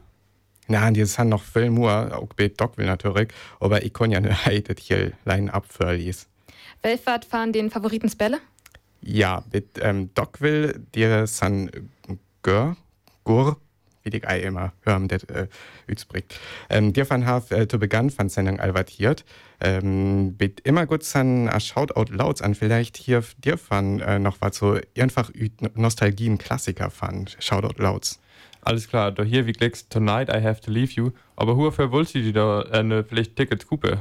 Na, 0.66 0.90
die 0.90 1.04
sind 1.04 1.28
noch 1.28 1.42
viel 1.42 1.70
mehr, 1.70 2.18
auch 2.18 2.28
bei 2.34 2.48
Doc 2.48 2.78
will 2.78 2.86
natürlich, 2.86 3.28
aber 3.60 3.82
ich 3.82 3.92
kann 3.92 4.10
ja 4.10 4.20
nicht 4.20 4.46
das 4.68 4.78
hier 4.78 5.12
line-up 5.24 5.66
für 5.68 5.92
lies. 5.92 6.26
Welfahrt 6.82 7.24
fahren 7.24 7.52
den 7.52 7.70
Favoriten 7.70 8.08
Spelle? 8.08 8.38
Ja, 9.10 9.42
mit 9.50 9.78
ähm, 9.80 10.12
Dockville, 10.12 10.80
dir 10.94 11.26
san 11.26 11.70
Gör, 12.42 12.76
Gur, 13.24 13.56
wie 14.02 14.10
die 14.10 14.22
Ei 14.22 14.40
immer 14.40 14.74
hören, 14.82 15.08
der 15.08 15.20
äh. 15.30 15.46
Ähm, 16.68 16.92
dir 16.92 17.08
van 17.08 17.24
haf 17.24 17.50
äh, 17.50 17.66
zu 17.66 17.78
Beginn 17.78 18.10
von 18.10 18.28
Sendung 18.28 18.60
alvatiert. 18.60 19.24
Ähm, 19.62 20.34
bit 20.36 20.60
immer 20.60 20.84
gut 20.84 21.04
san 21.04 21.48
a 21.48 21.58
Shoutout 21.58 22.12
lauts 22.12 22.42
an 22.42 22.54
vielleicht 22.54 22.98
hier 22.98 23.24
dir 23.38 23.58
van 23.70 24.00
äh, 24.00 24.18
noch 24.18 24.42
was 24.42 24.58
so 24.58 24.78
einfach 24.98 25.32
Nostalgien 25.74 26.36
Klassiker 26.36 26.90
fan 26.90 27.30
Shoutout 27.38 27.82
lauts. 27.82 28.20
Alles 28.60 28.88
klar, 28.88 29.10
doch 29.10 29.24
hier 29.24 29.46
wie 29.46 29.54
klickst 29.54 29.88
Tonight 29.88 30.28
I 30.28 30.42
Have 30.42 30.60
to 30.60 30.70
Leave 30.70 30.92
You, 30.92 31.12
aber 31.34 31.56
wofür 31.56 31.90
wollt 31.92 32.14
ihr 32.14 32.22
die 32.22 32.34
da 32.34 32.60
äh, 32.60 33.04
vielleicht 33.04 33.36
Tickets 33.36 33.66
kupe? 33.66 34.00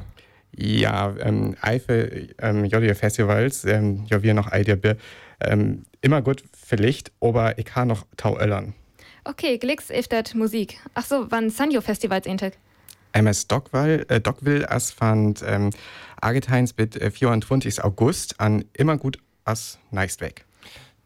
Ja, 0.58 1.16
ähm, 1.20 1.56
Eifel, 1.62 2.34
ähm, 2.40 2.66
ja, 2.66 2.94
Festivals, 2.96 3.64
ähm, 3.66 4.06
ja, 4.10 4.24
wir 4.24 4.34
noch 4.34 4.52
Eider, 4.52 4.78
ähm, 5.40 5.84
immer 6.02 6.22
gut 6.22 6.44
vielleicht, 6.60 7.12
aber 7.22 7.58
ich 7.60 7.66
kann 7.66 7.88
noch 7.88 8.06
Tau 8.18 8.40
Öllern. 8.40 8.74
Okay, 9.24 9.58
Glicks 9.58 9.90
ist 9.90 10.12
das 10.12 10.34
Musik. 10.34 10.80
Ach 10.94 11.06
so, 11.06 11.28
wann 11.30 11.50
Sanjo 11.50 11.82
Festivals 11.82 12.26
intek? 12.26 12.58
MS 13.12 13.48
Dockville, 13.48 14.08
äh, 14.10 14.20
Dockville 14.20 14.70
as 14.70 14.92
fand 14.92 15.44
ähm, 15.46 15.72
mit 16.78 16.96
äh, 16.96 17.12
24. 17.12 17.84
August 17.84 18.40
an 18.40 18.66
immer 18.74 18.98
gut 18.98 19.20
as 19.46 19.80
neist 19.92 20.22
weg. 20.22 20.46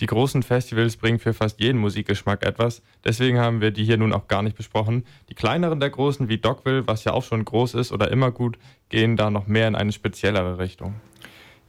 Die 0.01 0.07
großen 0.07 0.41
Festivals 0.41 0.97
bringen 0.97 1.19
für 1.19 1.31
fast 1.31 1.59
jeden 1.59 1.77
Musikgeschmack 1.77 2.43
etwas, 2.43 2.81
deswegen 3.05 3.37
haben 3.37 3.61
wir 3.61 3.69
die 3.69 3.83
hier 3.83 3.97
nun 3.97 4.13
auch 4.13 4.27
gar 4.27 4.41
nicht 4.41 4.57
besprochen. 4.57 5.05
Die 5.29 5.35
kleineren 5.35 5.79
der 5.79 5.91
großen, 5.91 6.27
wie 6.27 6.39
Dogville, 6.39 6.87
was 6.87 7.03
ja 7.03 7.13
auch 7.13 7.23
schon 7.23 7.45
groß 7.45 7.75
ist 7.75 7.91
oder 7.91 8.09
immer 8.09 8.31
gut, 8.31 8.57
gehen 8.89 9.15
da 9.15 9.29
noch 9.29 9.45
mehr 9.45 9.67
in 9.67 9.75
eine 9.75 9.91
speziellere 9.91 10.57
Richtung. 10.57 10.95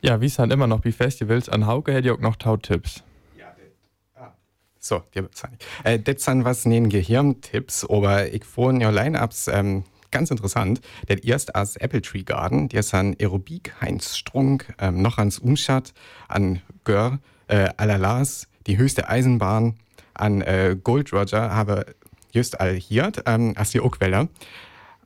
Ja, 0.00 0.22
wie 0.22 0.26
es 0.26 0.36
dann 0.36 0.50
immer 0.50 0.66
noch 0.66 0.82
wie 0.86 0.92
Festivals, 0.92 1.50
an 1.50 1.66
Hauke 1.66 1.92
hätte 1.92 2.08
ich 2.08 2.14
auch 2.14 2.20
noch 2.20 2.36
tau 2.36 2.56
Tipps. 2.56 3.04
Ah. 4.14 4.32
So, 4.80 5.02
dir 5.14 5.28
äh, 5.84 5.98
Das 5.98 6.24
sind 6.24 6.46
was 6.46 6.64
neben 6.64 6.88
Gehirntipps, 6.88 7.84
aber 7.84 8.32
ich 8.32 8.46
fand 8.46 8.80
ja 8.80 8.88
Line-Ups 8.88 9.48
ähm, 9.48 9.84
ganz 10.10 10.30
interessant. 10.30 10.80
Der 11.06 11.22
erst 11.22 11.54
als 11.54 11.76
Apple 11.76 12.00
Tree 12.00 12.22
Garden, 12.22 12.70
der 12.70 12.82
sind 12.82 13.20
Aerobik, 13.20 13.74
Heinz 13.82 14.16
Strunk, 14.16 14.74
ähm, 14.78 15.02
noch 15.02 15.18
ans 15.18 15.38
Umschat, 15.38 15.92
an 16.28 16.62
Gör, 16.84 17.18
äh, 17.52 17.68
Alalas, 17.76 18.48
die 18.66 18.78
höchste 18.78 19.08
Eisenbahn 19.08 19.74
an 20.14 20.40
äh, 20.40 20.76
Gold 20.82 21.12
Roger 21.12 21.54
habe 21.54 21.86
just 22.32 22.58
all 22.60 22.74
hier, 22.74 23.12
ähm, 23.26 23.52
als 23.56 23.70
die 23.70 23.80
Oakweller. 23.80 24.28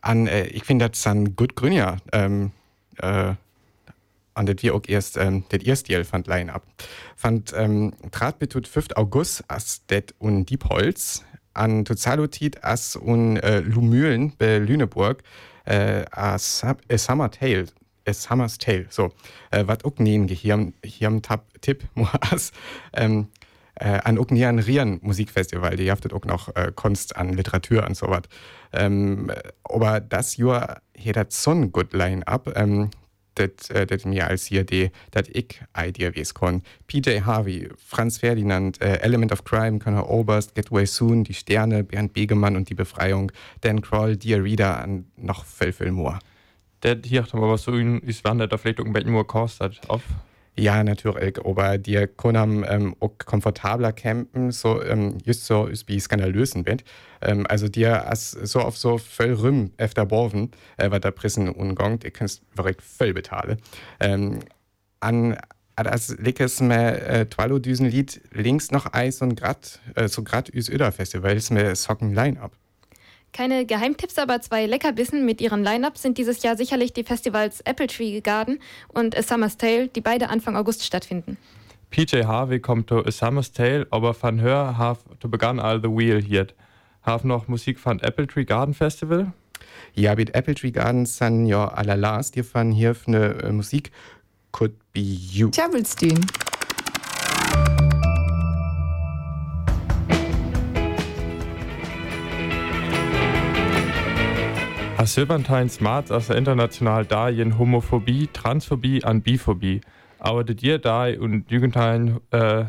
An, 0.00 0.28
äh, 0.28 0.46
ich 0.46 0.64
finde 0.64 0.88
das 0.88 1.06
an 1.06 1.34
gut 1.34 1.56
grünja, 1.56 1.96
ähm, 2.12 2.52
äh, 2.98 3.34
an 4.34 4.46
das 4.46 4.56
wir 4.60 4.74
auch 4.74 4.82
erst, 4.86 5.16
ähm, 5.16 5.44
das 5.48 5.62
erste 5.62 5.92
Jahr 5.92 6.04
fand 6.04 6.28
Line 6.28 6.52
ab. 6.52 6.62
Fand, 7.16 7.52
ähm, 7.56 7.92
trat 8.12 8.38
betut 8.38 8.68
5. 8.68 8.94
August 8.94 9.42
as 9.48 9.84
det 9.86 10.14
und 10.18 10.46
Diepholz 10.46 11.24
an 11.52 11.84
Tozalotit 11.84 12.62
as 12.62 12.94
und 12.94 13.38
äh, 13.38 13.60
Lumülen 13.60 14.34
bei 14.38 14.58
Lüneburg 14.58 15.22
äh, 15.64 16.04
as 16.12 16.62
a 16.62 16.98
Summer 16.98 17.30
Tale 17.30 17.66
es 18.06 18.30
Hammers 18.30 18.56
Tale. 18.58 18.86
So, 18.88 19.12
äh, 19.50 19.64
was 19.66 19.84
auch 19.84 19.98
nehen 19.98 20.28
hier, 20.28 20.72
hier 20.82 21.08
am 21.08 21.20
Tipp, 21.60 21.84
Moas, 21.94 22.52
ähm, 22.94 23.28
äh, 23.74 23.98
an 24.04 24.18
auch 24.18 24.30
ein 24.30 24.58
Rian 24.58 24.98
Musikfestival, 25.02 25.76
die 25.76 25.90
haftet 25.90 26.14
auch 26.14 26.24
noch 26.24 26.54
äh, 26.56 26.72
Kunst 26.74 27.16
an 27.16 27.34
Literatur 27.34 27.86
und 27.86 27.96
so 27.96 28.08
was. 28.08 28.22
Ähm, 28.72 29.30
aber 29.64 30.00
das 30.00 30.38
Jahr 30.38 30.80
hier 30.96 31.12
das 31.12 31.42
so 31.42 31.50
ein 31.50 31.72
gut 31.72 31.92
Line-Up, 31.92 32.52
ähm, 32.56 32.90
das 33.34 33.68
äh, 33.68 33.86
mir 34.06 34.28
als 34.28 34.46
hier 34.46 34.64
die, 34.64 34.90
das 35.10 35.28
ich 35.28 35.60
Idee 35.78 36.14
wie 36.14 36.20
es 36.20 36.32
kann. 36.32 36.62
PJ 36.86 37.20
Harvey, 37.20 37.68
Franz 37.76 38.16
Ferdinand, 38.18 38.80
äh, 38.80 39.00
Element 39.00 39.30
of 39.30 39.44
Crime, 39.44 39.78
Conor 39.78 40.08
Oberst, 40.08 40.54
Get 40.54 40.72
Way 40.72 40.86
Soon, 40.86 41.24
Die 41.24 41.34
Sterne, 41.34 41.84
Bernd 41.84 42.14
Begemann 42.14 42.56
und 42.56 42.70
Die 42.70 42.74
Befreiung, 42.74 43.30
Dan 43.60 43.82
Kroll, 43.82 44.16
Dear 44.16 44.42
Reader 44.42 44.82
und 44.84 45.06
noch 45.18 45.44
viel, 45.44 45.72
viel 45.72 45.92
mehr 46.86 46.94
det 46.94 47.06
hier 47.06 47.26
aber 47.32 47.50
was 47.50 47.62
so 47.62 47.72
ist 47.74 48.24
wandert 48.24 48.52
da 48.52 48.58
vielleicht 48.58 48.78
irgendwelche 48.78 49.10
nur 49.10 49.26
kostet 49.26 49.80
auf? 49.88 50.02
Ja 50.58 50.82
natürlich 50.82 51.38
aber 51.44 51.76
die 51.76 52.06
können 52.16 52.64
ähm, 52.66 52.96
auch 53.00 53.18
komfortabler 53.18 53.92
campen 53.92 54.52
so 54.52 54.82
ähm, 54.82 55.18
just 55.24 55.44
so 55.44 55.68
wie 55.86 56.00
skandalösen 56.00 56.64
wird. 56.64 56.84
Ähm, 57.20 57.46
also 57.48 57.68
dir 57.68 58.08
als 58.08 58.30
so 58.30 58.60
auf 58.60 58.78
so 58.78 58.98
voll 58.98 59.32
rum 59.32 59.72
efter 59.76 60.06
Borven 60.06 60.50
äh, 60.76 60.90
weil 60.90 61.00
der 61.00 61.10
Prissen 61.10 61.48
umgang 61.48 61.98
ihr 62.04 62.10
kannst 62.10 62.42
direkt 62.56 62.82
voll 62.82 63.12
betalen 63.12 63.58
ähm, 64.00 64.40
an 65.00 65.36
das 65.76 66.16
liegt 66.16 66.60
mir 66.62 67.02
äh, 67.02 67.26
Twalo 67.26 67.58
düsen 67.58 67.86
Lied 67.86 68.22
links 68.32 68.70
noch 68.70 68.94
Eis 68.94 69.20
und 69.20 69.38
grad 69.38 69.80
äh, 69.94 70.08
so 70.08 70.22
grad 70.22 70.48
üs 70.54 70.70
Öder 70.70 70.90
ist 70.98 71.50
mir 71.50 71.76
Socken 71.76 72.14
Line-Up. 72.14 72.52
Keine 73.36 73.66
Geheimtipps, 73.66 74.16
aber 74.16 74.40
zwei 74.40 74.64
Leckerbissen 74.64 75.26
mit 75.26 75.42
ihren 75.42 75.62
Line-Ups 75.62 76.00
sind 76.00 76.16
dieses 76.16 76.42
Jahr 76.42 76.56
sicherlich 76.56 76.94
die 76.94 77.04
Festivals 77.04 77.60
Apple 77.66 77.86
Tree 77.86 78.22
Garden 78.22 78.60
und 78.88 79.14
A 79.14 79.20
Summer's 79.22 79.58
Tale, 79.58 79.88
die 79.88 80.00
beide 80.00 80.30
Anfang 80.30 80.56
August 80.56 80.82
stattfinden. 80.82 81.36
PJ 81.90 82.24
Harvey 82.24 82.60
kommt 82.60 82.88
zu 82.88 83.04
A 83.04 83.10
Summer's 83.10 83.52
Tale, 83.52 83.86
aber 83.90 84.14
von 84.14 84.40
hör 84.40 84.78
haf 84.78 85.00
to 85.20 85.28
begann 85.28 85.60
all 85.60 85.82
the 85.82 85.90
wheel 85.90 86.22
hier. 86.22 86.46
Haf 87.02 87.24
noch 87.24 87.46
Musik 87.46 87.78
von 87.78 88.00
Apple 88.00 88.26
Tree 88.26 88.46
Garden 88.46 88.72
Festival? 88.72 89.34
Ja, 89.92 90.14
mit 90.14 90.34
Apple 90.34 90.54
Tree 90.54 90.70
Garden 90.70 91.04
sind 91.04 91.44
ja 91.44 91.68
allerlast, 91.68 92.36
die 92.36 92.42
von 92.42 92.72
hier 92.72 92.96
eine 93.06 93.42
äh, 93.42 93.52
Musik 93.52 93.92
Could 94.50 94.72
Be 94.94 95.00
You. 95.00 95.50
Tjabelstyn. 95.50 96.24
As 104.98 105.12
Silberntines 105.12 105.82
Mats 105.82 106.10
as 106.10 106.28
der 106.28 106.36
international 106.36 107.04
da 107.04 107.28
jen 107.28 107.58
Homophobie, 107.58 108.30
Transphobie 108.32 109.04
an 109.04 109.20
Biphobie. 109.20 109.82
Aber 110.18 110.42
die 110.42 110.56
dir 110.56 110.78
da 110.78 111.04
und 111.08 111.50
Jugendteilen, 111.50 112.18
äh, 112.30 112.64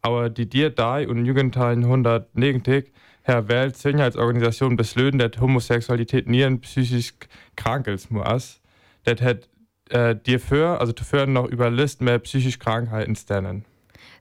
aber 0.00 0.30
die 0.30 0.48
dir 0.48 0.70
da 0.70 0.98
und 0.98 1.26
Jugendteilen 1.26 1.82
190 1.82 2.92
Herr 3.22 3.48
Welt 3.48 3.76
Sicherheitsorganisation 3.76 4.76
beslöden, 4.76 5.18
dass 5.18 5.40
Homosexualität 5.40 6.28
nie 6.28 6.44
ein 6.44 6.60
psychisch 6.60 7.14
krankes 7.56 8.10
muss. 8.10 8.60
Das 9.02 9.20
hat 9.20 9.48
äh, 9.90 10.14
dir 10.14 10.38
für, 10.38 10.78
also 10.78 10.92
dafür 10.92 11.26
noch 11.26 11.48
über 11.48 11.68
List 11.68 12.00
mehr 12.00 12.20
psychisch 12.20 12.60
Krankheiten 12.60 13.16
stellen. 13.16 13.64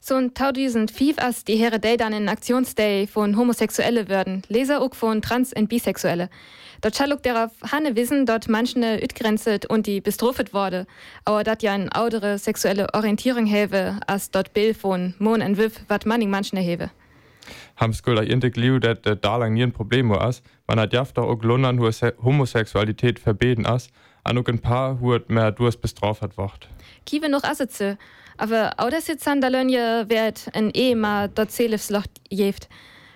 So 0.01 0.15
ein 0.15 0.33
2005 0.33 1.19
als 1.19 1.43
die 1.43 1.57
Herre 1.57 1.79
Day 1.79 1.97
dann 1.97 2.13
in 2.13 2.29
Aktionsday 2.29 3.05
von 3.05 3.35
Homosexuelle 3.35 4.07
werden, 4.07 4.43
Leser 4.47 4.81
auch 4.81 4.95
von 4.95 5.21
Trans- 5.21 5.53
und 5.53 5.67
Bisexuelle. 5.67 6.29
Dort 6.81 6.95
schaluk 6.95 7.21
darauf 7.23 7.51
Hanne 7.69 7.97
wissen, 7.97 8.25
dort 8.25 8.47
manche 8.47 9.01
utgrenzet 9.03 9.65
und 9.65 9.87
die 9.87 9.99
bestrofet 9.99 10.53
wurde, 10.53 10.87
aber 11.25 11.43
dat 11.43 11.63
ja 11.63 11.73
eine 11.73 11.93
andere 11.93 12.37
sexuelle 12.37 12.93
Orientierung 12.93 13.45
hewe, 13.45 13.99
als 14.07 14.31
dort 14.31 14.53
Bild 14.53 14.77
von 14.77 15.15
Mon 15.19 15.41
und 15.41 15.57
Wiff, 15.57 15.81
wat 15.89 16.05
manning 16.05 16.29
manchen 16.29 16.57
hewe. 16.57 16.89
Haben 17.75 17.93
skulle 17.93 18.25
inte 18.25 18.49
gliu, 18.49 18.79
dat 18.79 19.05
det 19.05 19.23
da 19.23 19.37
lang 19.37 19.53
nie 19.53 19.63
ein 19.63 19.71
Problem 19.71 20.09
was. 20.09 20.41
Man 20.67 20.79
hat 20.79 20.93
jaft 20.93 21.17
auch 21.17 21.43
London, 21.43 21.79
wo 21.79 21.89
Homosexualität 22.23 23.19
verbeten 23.19 23.65
as, 23.65 23.89
an 24.23 24.37
auch 24.37 24.47
ein 24.47 24.59
paar, 24.59 25.01
wo 25.01 25.17
mehr 25.27 25.51
du 25.51 25.67
es 25.67 25.77
bestraft 25.77 26.37
wird. 26.37 26.69
Kiewe 27.05 27.29
noch 27.29 27.43
Assitze, 27.43 27.97
aber 28.37 28.73
auch 28.77 28.89
das 28.89 29.07
jetzt 29.07 29.27
an 29.27 29.41
der 29.41 29.49
Lönje 29.49 30.05
wird 30.07 30.49
ein 30.53 30.71
Ehemann 30.71 31.31
dort 31.35 31.51
Zelefsloch 31.51 32.05
jeft. 32.29 32.69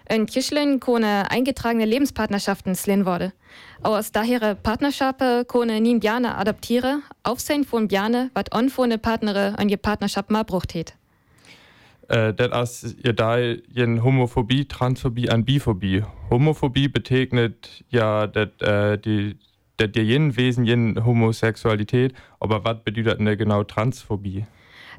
Ein 0.06 0.26
Kirchlein 0.26 0.80
kone 0.80 1.32
eingetragene 1.32 1.86
Lebenspartnerschaften 1.86 2.76
slin 2.76 3.06
wurde. 3.06 3.32
Aus 3.84 4.12
daher 4.12 4.56
Partnerschaften 4.56 5.48
kone 5.48 5.80
nie 5.80 5.98
Bjane 5.98 6.36
adaptiere, 6.36 7.00
aufsehen 7.24 7.64
von 7.64 7.88
Bjane, 7.88 8.30
wat 8.34 8.54
on 8.54 8.70
von 8.70 8.90
Partnere 9.00 9.58
an 9.58 9.70
je 9.70 9.78
Partnerschaft 9.78 10.30
mal 10.30 10.44
brucht 10.44 10.74
het. 10.74 10.94
Äh, 12.10 12.34
das 12.34 12.52
as 12.52 12.96
ihr 13.04 13.14
da 13.14 13.38
jen 13.38 14.04
Homophobie, 14.04 14.66
Transphobie 14.66 15.30
an 15.30 15.46
Biphobie. 15.46 16.04
Homophobie 16.30 16.88
betegnet 16.88 17.84
ja 17.90 18.28
dat 18.28 18.62
äh, 18.62 18.98
die 18.98 19.38
dat 19.78 19.96
dir 19.96 20.04
jen 20.04 20.36
Wesen 20.36 20.66
jen 20.66 21.04
Homosexualität, 21.04 22.14
aber 22.40 22.64
was 22.64 22.84
bedeutet 22.84 23.20
ne 23.20 23.38
genau 23.38 23.64
Transphobie? 23.64 24.46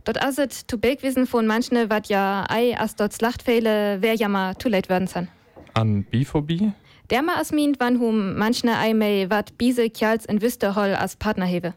Dort 0.05 0.23
aset 0.23 0.53
zu 0.53 0.79
Begwissen 0.79 1.27
von 1.27 1.47
manchen, 1.47 1.89
wat 1.89 2.09
ja 2.09 2.45
ei 2.49 2.77
as 2.79 2.97
dort 2.97 3.13
Slachtfehle 3.13 3.99
wer 4.01 4.15
ja 4.15 4.29
mal 4.29 4.55
too 4.55 4.69
late 4.69 4.89
werden 4.89 5.07
san. 5.07 5.29
An 5.75 6.05
Biphobie? 6.05 6.73
Der 7.11 7.23
ma 7.23 7.35
as 7.39 7.53
mint 7.53 7.81
wann 7.81 7.99
hum 8.01 8.37
manchne 8.37 8.79
ei 8.79 8.95
mei 8.95 9.27
wat 9.29 9.59
bise 9.59 9.91
kjals 9.91 10.27
en 10.27 10.41
wüste 10.41 10.75
holl 10.75 10.95
as 10.95 11.17
Partner 11.17 11.47
hewe. 11.47 11.75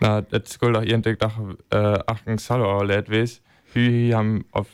Na, 0.00 0.22
das 0.22 0.52
skulle 0.52 0.72
doch 0.72 0.82
irgendwie 0.82 1.16
doch 1.16 1.38
äh, 1.70 1.98
achten 2.06 2.38
Salor 2.38 2.84
lädt 2.86 3.10
wes. 3.10 3.42
Hü 3.72 4.12
haben 4.12 4.44
auf, 4.52 4.66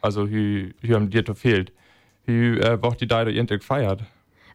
also 0.00 0.26
hü, 0.26 0.72
hü 0.80 0.94
haben 0.94 1.10
dir 1.10 1.24
fehlt. 1.34 1.72
Hü 2.26 2.60
äh, 2.60 2.82
wocht 2.82 3.00
die 3.00 3.06
da 3.06 3.26
irgendwie 3.26 3.58
gefeiert. 3.58 4.02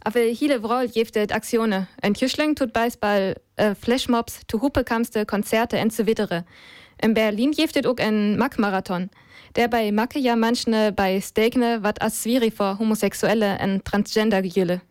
Aber 0.03 0.19
viele 0.35 0.61
Vroll 0.61 0.85
jeftet 0.85 1.33
Aktionen. 1.33 1.87
Ein 2.01 2.13
Kirschling 2.13 2.55
tut 2.55 2.73
Beisball, 2.73 3.35
äh, 3.55 3.73
Flashmobs, 3.73 4.41
zu 4.47 4.61
Hupekamste, 4.61 5.25
Konzerte 5.25 5.81
und 5.81 5.91
so 5.91 6.05
weiter. 6.05 6.45
In 7.01 7.15
Berlin 7.15 7.51
jeftet 7.51 7.87
auch 7.87 7.97
ein 7.97 8.37
Mack-Marathon. 8.37 9.09
Der 9.55 9.67
bei 9.67 9.91
Macke 9.91 10.19
ja 10.19 10.35
manchne 10.35 10.91
bei 10.91 11.19
Stegne 11.21 11.79
wat 11.81 12.01
as 12.01 12.21
schwierig 12.21 12.53
vor 12.53 12.77
Homosexuelle 12.77 13.57
und 13.63 13.83
Transgender 13.85 14.41
gejülle. 14.41 14.81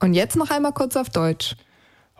Und 0.00 0.14
jetzt 0.14 0.36
noch 0.36 0.50
einmal 0.50 0.72
kurz 0.72 0.96
auf 0.96 1.10
Deutsch. 1.10 1.56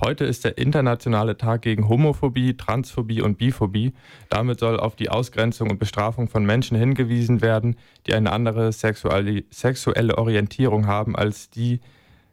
Heute 0.04 0.26
ist 0.26 0.44
der 0.44 0.58
internationale 0.58 1.38
Tag 1.38 1.62
gegen 1.62 1.88
Homophobie, 1.88 2.58
Transphobie 2.58 3.22
und 3.22 3.38
Biphobie. 3.38 3.94
Damit 4.28 4.60
soll 4.60 4.78
auf 4.78 4.96
die 4.96 5.08
Ausgrenzung 5.08 5.70
und 5.70 5.78
Bestrafung 5.78 6.28
von 6.28 6.44
Menschen 6.44 6.76
hingewiesen 6.76 7.40
werden, 7.40 7.76
die 8.06 8.12
eine 8.12 8.30
andere 8.30 8.70
sexuelle, 8.70 10.18
Orientierung 10.18 10.86
haben 10.86 11.16
als 11.16 11.48
die 11.48 11.80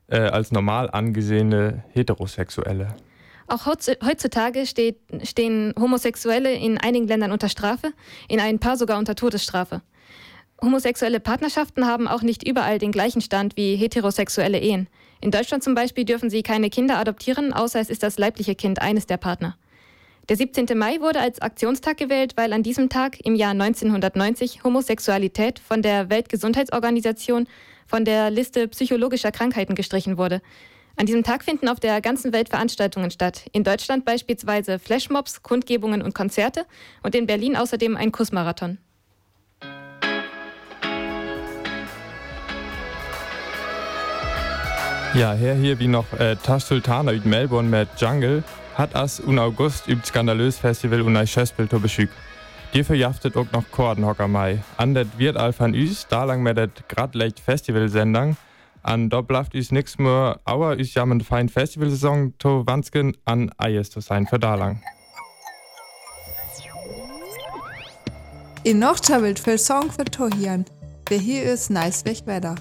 äh, 0.08 0.18
als 0.18 0.52
normal 0.52 0.90
angesehene 0.92 1.86
Heterosexuelle. 1.94 2.90
Auch 3.48 3.66
heutzutage 3.66 4.66
steht, 4.66 4.98
stehen 5.24 5.74
Homosexuelle 5.80 6.52
in 6.52 6.78
einigen 6.78 7.08
Ländern 7.08 7.32
unter 7.32 7.48
Strafe, 7.48 7.94
in 8.28 8.42
ein 8.42 8.60
paar 8.60 8.76
sogar 8.76 9.00
unter 9.00 9.16
Todesstrafe. 9.16 9.82
Homosexuelle 10.62 11.22
Partnerschaften 11.22 11.88
haben 11.88 12.10
auch 12.10 12.22
nicht 12.22 12.46
überall 12.46 12.80
den 12.80 12.92
gleichen 12.92 13.22
Stand 13.22 13.56
wie 13.56 13.78
heterosexuelle 13.78 14.60
Ehen. 14.60 14.90
In 15.22 15.30
Deutschland 15.30 15.64
zum 15.64 15.76
Beispiel 15.76 16.04
dürfen 16.04 16.32
sie 16.32 16.42
keine 16.42 16.72
Kinder 16.72 16.98
adoptieren, 16.98 17.54
außer 17.54 17.80
es 17.80 17.92
ist 17.92 18.02
das 18.02 18.18
leibliche 18.18 18.56
Kind 18.56 18.82
eines 18.82 19.06
der 19.06 19.18
Partner. 19.18 19.56
Der 20.30 20.36
17. 20.36 20.66
Mai 20.76 21.00
wurde 21.00 21.20
als 21.20 21.42
Aktionstag 21.42 21.98
gewählt, 21.98 22.34
weil 22.38 22.54
an 22.54 22.64
diesem 22.64 22.90
Tag 22.90 23.20
im 23.24 23.36
Jahr 23.36 23.52
1990 23.52 24.64
Homosexualität 24.64 25.60
von 25.60 25.82
der 25.82 26.10
Weltgesundheitsorganisation 26.10 27.48
von 27.86 28.04
der 28.04 28.32
Liste 28.32 28.68
psychologischer 28.68 29.32
Krankheiten 29.32 29.76
gestrichen 29.76 30.18
wurde. 30.18 30.42
An 30.96 31.06
diesem 31.06 31.24
Tag 31.24 31.44
finden 31.44 31.68
auf 31.68 31.80
der 31.80 32.02
ganzen 32.02 32.34
Welt 32.34 32.50
Veranstaltungen 32.50 33.12
statt. 33.12 33.46
In 33.52 33.64
Deutschland 33.64 34.06
beispielsweise 34.06 34.80
Flashmobs, 34.80 35.44
Kundgebungen 35.44 36.02
und 36.02 36.16
Konzerte 36.16 36.66
und 37.04 37.14
in 37.14 37.28
Berlin 37.28 37.56
außerdem 37.56 37.96
ein 37.96 38.12
Kussmarathon. 38.12 38.80
Ja, 45.14 45.34
her 45.34 45.56
hier 45.56 45.78
wie 45.78 45.90
noch 45.90 46.06
äh, 46.14 46.38
Tash 46.38 46.64
Sultana 46.64 47.12
ut 47.12 47.26
Melbourne 47.26 47.68
mit 47.68 47.90
Jungle 47.98 48.46
hat 48.76 48.96
as 48.96 49.20
un 49.20 49.40
August 49.40 49.90
übt 49.90 50.08
skandalös 50.08 50.58
Festival 50.58 51.02
und 51.02 51.18
ein 51.18 51.28
Schöspel 51.28 51.68
to 51.68 51.80
beschüg. 51.80 52.10
Dafür 52.74 52.96
jaftet 52.96 53.36
auch 53.36 53.52
noch 53.52 53.70
Kordenhocker 53.72 54.30
Mai. 54.30 54.64
An 54.78 54.94
det 54.94 55.08
wird 55.18 55.36
all 55.36 55.54
van 55.58 55.74
üs, 55.74 56.08
da 56.08 56.24
lang 56.24 56.42
mit 56.42 56.56
det 56.56 56.88
grad 56.88 57.14
leicht 57.14 57.42
Festivalsendung. 57.42 58.38
An 58.84 59.10
da 59.10 59.20
blaft 59.20 59.54
üs 59.54 59.72
nix 59.72 59.98
mehr, 59.98 60.40
auer 60.46 60.78
üs 60.80 60.94
jammen 60.94 61.20
fein 61.20 61.50
Festivalsaison 61.50 62.34
to 62.40 62.66
wansken 62.66 63.18
an 63.26 63.52
Eies 63.58 63.90
to 63.90 64.00
sein 64.00 64.26
für 64.28 64.40
da 64.40 64.56
lang. 64.56 64.82
In 68.64 68.80
noch 68.80 69.02
tjabelt 69.02 69.40
für 69.40 69.58
Song 69.58 69.92
für 69.92 70.06
Tohian. 70.06 70.64
Wer 71.10 71.20
hier 71.20 71.44
ist 71.44 71.70
nice 71.70 72.06
Wegwetter. 72.06 72.56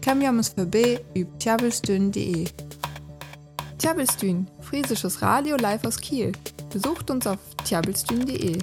Kam 0.00 0.20
jammers 0.22 0.48
vorbei 0.48 1.00
über 1.14 1.38
tjabelstün.de. 1.38 2.46
Tjabelstün, 3.78 4.48
friesisches 4.60 5.22
Radio 5.22 5.56
live 5.56 5.84
aus 5.86 5.98
Kiel. 5.98 6.32
Besucht 6.72 7.10
uns 7.10 7.26
auf 7.26 7.38
tjabelstün.de. 7.64 8.58